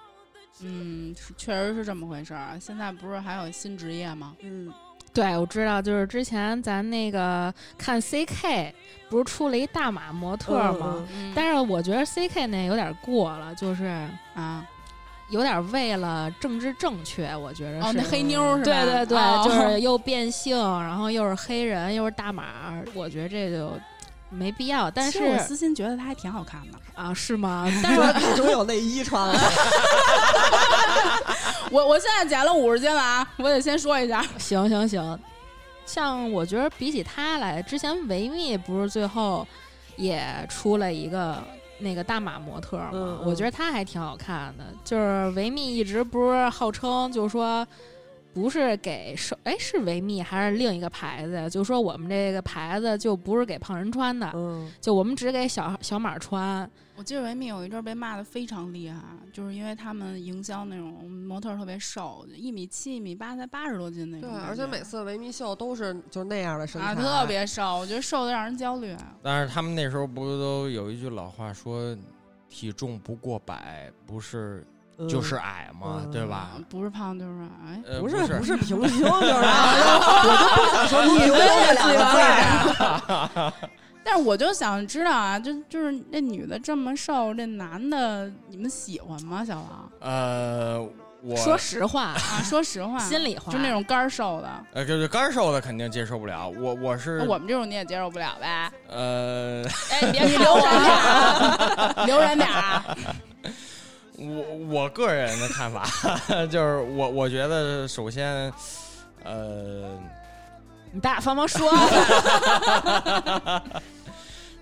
[0.62, 2.60] 嗯，确实是这么回事儿。
[2.60, 4.36] 现在不是还有新职业吗？
[4.40, 4.74] 嗯，
[5.14, 8.74] 对，我知道，就是之前咱那个看 CK
[9.10, 11.06] 不是出了一大码模特吗？
[11.36, 13.86] 但是我觉得 CK 那有点过了，就是
[14.34, 14.66] 啊，
[15.30, 17.98] 有点为了政治正确，我觉得哦，是。
[17.98, 18.64] 那黑妞是吧？
[18.64, 23.72] 对对对，哦就是又变性，然后又是黑人，又是大码，我觉得这就
[24.32, 24.90] 没必要。
[24.90, 26.78] 但是我私心觉得她还挺好看的。
[26.96, 27.68] 啊，是吗？
[27.84, 29.36] 但终是终于有内衣穿了。
[31.72, 33.28] 我我现在减了五十斤了啊！
[33.38, 35.20] 我得先说一下， 行行行，
[35.86, 39.48] 像我觉得比起他来，之前维密不是最后
[39.96, 41.42] 也出了一个
[41.80, 43.20] 那个大码模特吗？
[43.26, 44.66] 我觉得他还挺好看的。
[44.84, 47.66] 就是维密一直不是号称就是说。
[48.34, 51.50] 不是给瘦，哎，是维密还是另一个牌子呀？
[51.50, 56.70] 就说我们这个牌子就不是给胖人穿的，嗯，就我们只给小小码穿。
[56.96, 59.02] 我记得维密有一阵儿被骂的非常厉害，
[59.34, 68.96] 就是因为他们营销那种模特儿特别瘦，一米七、一米八才八十多斤那种对。，而且每次维密秀都是就那样的身材，啊特别瘦，我觉得瘦的让人焦虑。
[69.24, 71.98] 但是他们那时候不都有一句老话说，
[72.48, 74.66] 体重不过百不是嗯
[75.08, 76.52] 就是矮嘛，嗯对吧？
[76.70, 77.32] 不是胖就是
[77.66, 77.82] 矮。
[77.88, 79.34] 呃，不是是不是平 胸，就是
[80.24, 83.54] 我就不想说平胸这两个字儿。
[84.04, 89.46] 但是我就想知道啊，就就是那女的这么瘦，这男的你们喜欢吗？
[89.46, 90.84] 小王呃，
[91.22, 96.50] 我说实话，啊，说实话，心里话，就那种干瘦的，呃，就是干瘦的肯定接受不了。
[96.50, 98.72] 我我是我们这种你也接受不了呗？
[98.90, 102.50] 呃，哎，你别你留人点儿啊，留人点。
[104.22, 105.86] 我我个人的看法
[106.48, 108.52] 就是我我觉得首先，
[109.24, 109.98] 呃，
[110.92, 111.70] 你大方方说。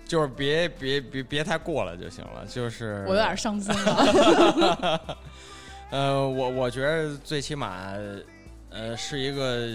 [0.06, 5.16] 就是别别别别太过了就行了，就是我有点伤心了。
[5.90, 7.94] 呃，我我觉得最起码，
[8.72, 9.66] 呃，是一个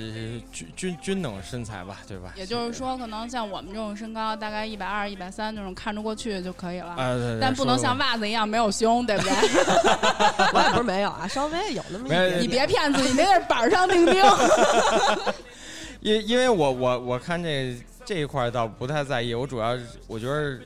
[0.53, 2.31] 均均均等身材吧，对吧？
[2.37, 6.91] 也就是说，可能像我们这种身高，大概一百二、一百三那种看着过去就可以了。
[6.91, 9.31] 啊，对对，但不能像袜子一样没有胸，对不对？
[10.53, 12.41] 我也不是没有啊，稍微有那么一点点。
[12.41, 14.15] 你别骗自己，那是板上钉钉。
[15.99, 17.75] 因因为我我我看这
[18.05, 19.77] 这一块倒不太在意，我主要
[20.07, 20.57] 我觉得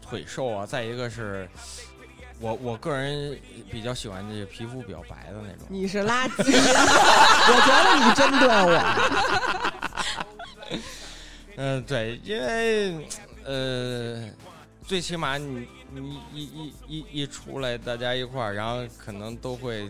[0.00, 1.48] 腿瘦啊，再一个是
[2.42, 3.38] 我我个人
[3.70, 5.64] 比较喜欢这个皮肤比较白的那种。
[5.68, 8.74] 你是垃圾， 我觉得你针对我。
[11.56, 13.06] 嗯、对，因为
[13.44, 14.28] 呃，
[14.84, 19.88] 最起码你你一一一一出来，大家一块儿，然后可能都会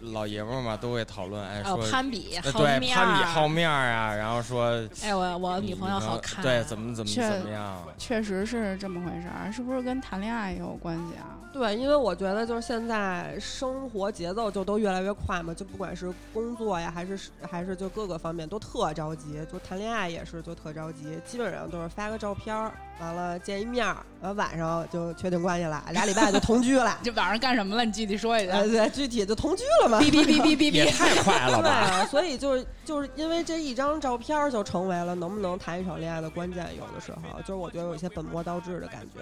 [0.00, 11.37] 老爷们儿嘛，都会讨论，哎，哦说，攀比，呃对，攀比好面儿啊，然后说哎，我我女朋友好看，对，怎么怎么怎么样，确实是这么回事儿，是不是跟谈恋爱也有关系啊？
[11.52, 17.18] 对，因为我觉得就是现在生活节奏就都越来越快嘛，就不管是工作呀，还是
[17.50, 26.98] 还是就各个方面都特着急，就谈恋爱也是就特着急，基本上都是发个照片儿，完了见一面儿，完了晚上就确定关系了，俩礼拜就同居了。
[27.02, 27.84] 这晚上干什么了？
[27.84, 28.68] 你具体说一下呃，。
[28.68, 30.00] 对，具体就同居了了吗？
[30.00, 31.70] 哔哔哔哔哔 也哔，太快了 对吧！
[31.70, 36.66] 啊，所以就是就是因为这一张照片儿就成为了能不能谈一场恋爱的关键。
[36.76, 39.20] 有的时候就是我觉得有一些本末倒置的感觉，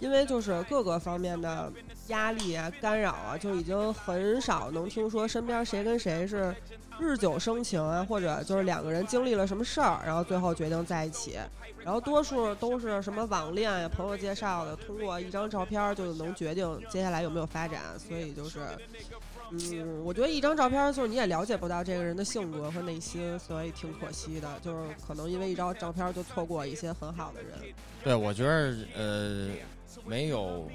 [0.00, 1.67] 因为就是各个方面的
[2.08, 6.54] 压力啊、干扰啊，就已经很少能听说身边谁跟谁是
[6.98, 11.38] 日久生情啊，或者就是两个人经历了什么事儿，然后最后决定在一起。
[11.84, 17.80] 然后多数都是什么网恋呀、朋友介绍的，通过一张照片就能决定接下来有没有发展。
[17.98, 18.60] 所以就是。
[19.50, 24.60] 嗯，我觉得一张照片就是你也了解不到这个人的性格和内心，所以挺可惜的。
[24.60, 27.52] 就是可能因为一张照片就错过一些很好的人。
[28.04, 29.48] 对，我觉得呃，
[30.04, 30.70] 没有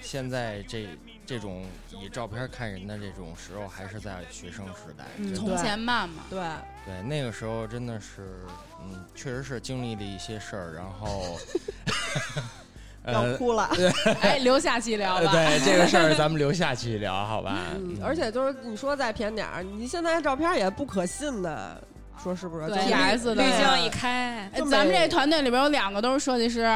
[0.00, 0.88] 现在这
[1.26, 5.04] 这种以照片看人的这种时候，还是在学生时代。
[5.18, 6.22] 嗯从前慢嘛。
[6.30, 6.40] 对，
[6.86, 8.44] 对，那个时候真的是，
[8.82, 11.38] 嗯，确实是经历了一些事儿，然后，
[13.06, 13.70] 要呃，哭了。
[14.20, 15.30] 哎，留下期聊吧。
[15.32, 17.58] 呃对这个事儿，咱们留下期聊，好吧？
[18.02, 21.82] 而且就是你说再偏点儿，你现在照片也不可信的，
[22.22, 22.66] 说是不是？
[22.68, 26.66] 对就 PS 的滤镜一开，咱们这团队里边有两个都是设计师，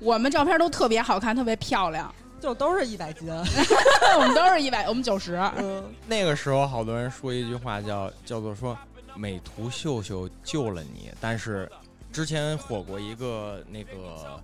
[0.00, 2.12] 我们照片都特别好看，特别漂亮。
[2.38, 3.28] 就都是一百斤。
[3.32, 5.36] 我们都是一百，我们九十。
[5.56, 8.76] 嗯，那个时候，好多人说一句话叫叫做说
[9.14, 11.68] 美图秀秀救了你，但是
[12.12, 14.38] 之前火过一个那个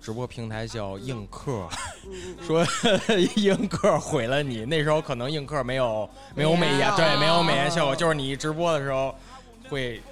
[0.00, 1.68] 直播平台叫映客，
[2.04, 2.66] 嗯说
[3.36, 4.64] 映客毁了你。
[4.64, 9.14] 那时候可能映客没有没有美颜，对，没有美哦颜效果，就是你直播的时候
[9.68, 10.02] 会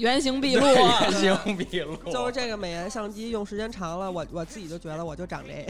[0.00, 0.60] 原形毕露。
[0.62, 0.74] 对
[1.22, 1.96] 原形毕露。
[2.10, 5.66] 就是这个美颜相机用时间长了，我我自己就觉得我就长这。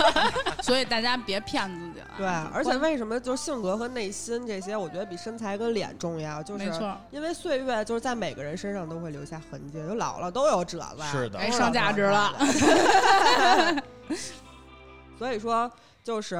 [0.62, 2.06] 所以大家别骗自己了。
[2.16, 6.70] 对，而且为什么就是性格和内心这些，我觉得比身材跟脸重要，就是，
[7.10, 12.32] 因为岁月就是在每个人身上都会留下痕迹，就老了都有褶子，是的哎，上价值了。
[15.18, 15.70] 所以说，
[16.02, 16.36] 就是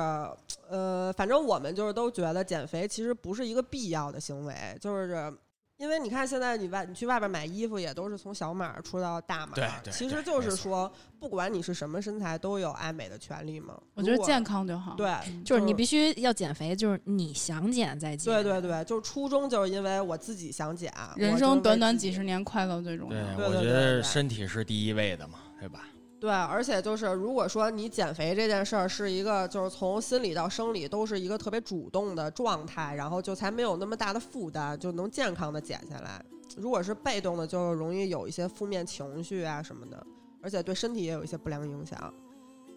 [0.68, 5.32] 呃，反正我们就是都觉得减肥其实不是一个必要的行为，就是。
[5.76, 13.76] 因为你看，现在你外你去外边买衣服也都是从小码出到大码，对对其实就是说，不管你是什么身材，都有爱美的权利嘛。
[13.94, 14.94] 我觉得健康就好。
[14.94, 15.12] 对，
[15.44, 18.32] 就是你必须要减肥，就是你想减再减。
[18.32, 25.88] 对对对，就是初衷就是因为我自己想减，人生短短几十年，快乐最重要。，对我觉得身体是第一位的嘛，对吧？
[26.24, 36.24] 对，而且就是如果说你减肥这件事儿是一个，就是从心理到生理都是一个特别主动的状态，然后就才没有那么大的负担，就能健康的减下来。
[36.56, 40.06] 如果是被动的，就容易有一些负面情绪啊什么的，
[40.40, 42.14] 而且对身体也有一些不良影响。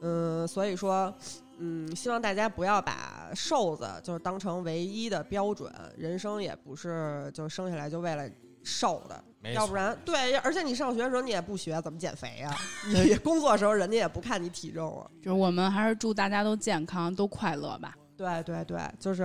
[0.01, 1.13] 嗯，所以说，
[1.57, 8.29] 嗯，希望大家不要把瘦子就是当成唯一的标准，人生也不是就生下来就为了
[8.67, 12.53] 瘦的，要不然对，而且你上学的时候你也不学怎么减肥呀、
[12.91, 15.07] 你工作的时候人家也不看你体重啊。
[15.23, 17.95] 就是我们还是祝大家都健康，都快乐吧。
[18.17, 19.23] 对对对，就是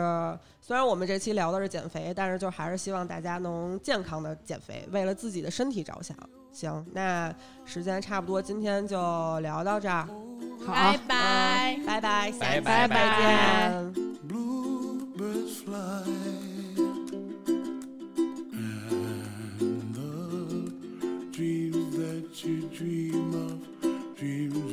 [0.60, 6.16] 虽然我们这期聊的是减肥，但是就还是希望大家能健康的减肥，为了自己的身体着想。
[6.52, 7.34] 行，那
[7.64, 10.06] 时间差不多，今天就聊到这儿，
[10.64, 11.80] 好，拜拜。
[11.86, 13.92] 拜拜，下期拜拜再
[16.36, 16.41] 见。
[22.44, 24.71] You dream of dreams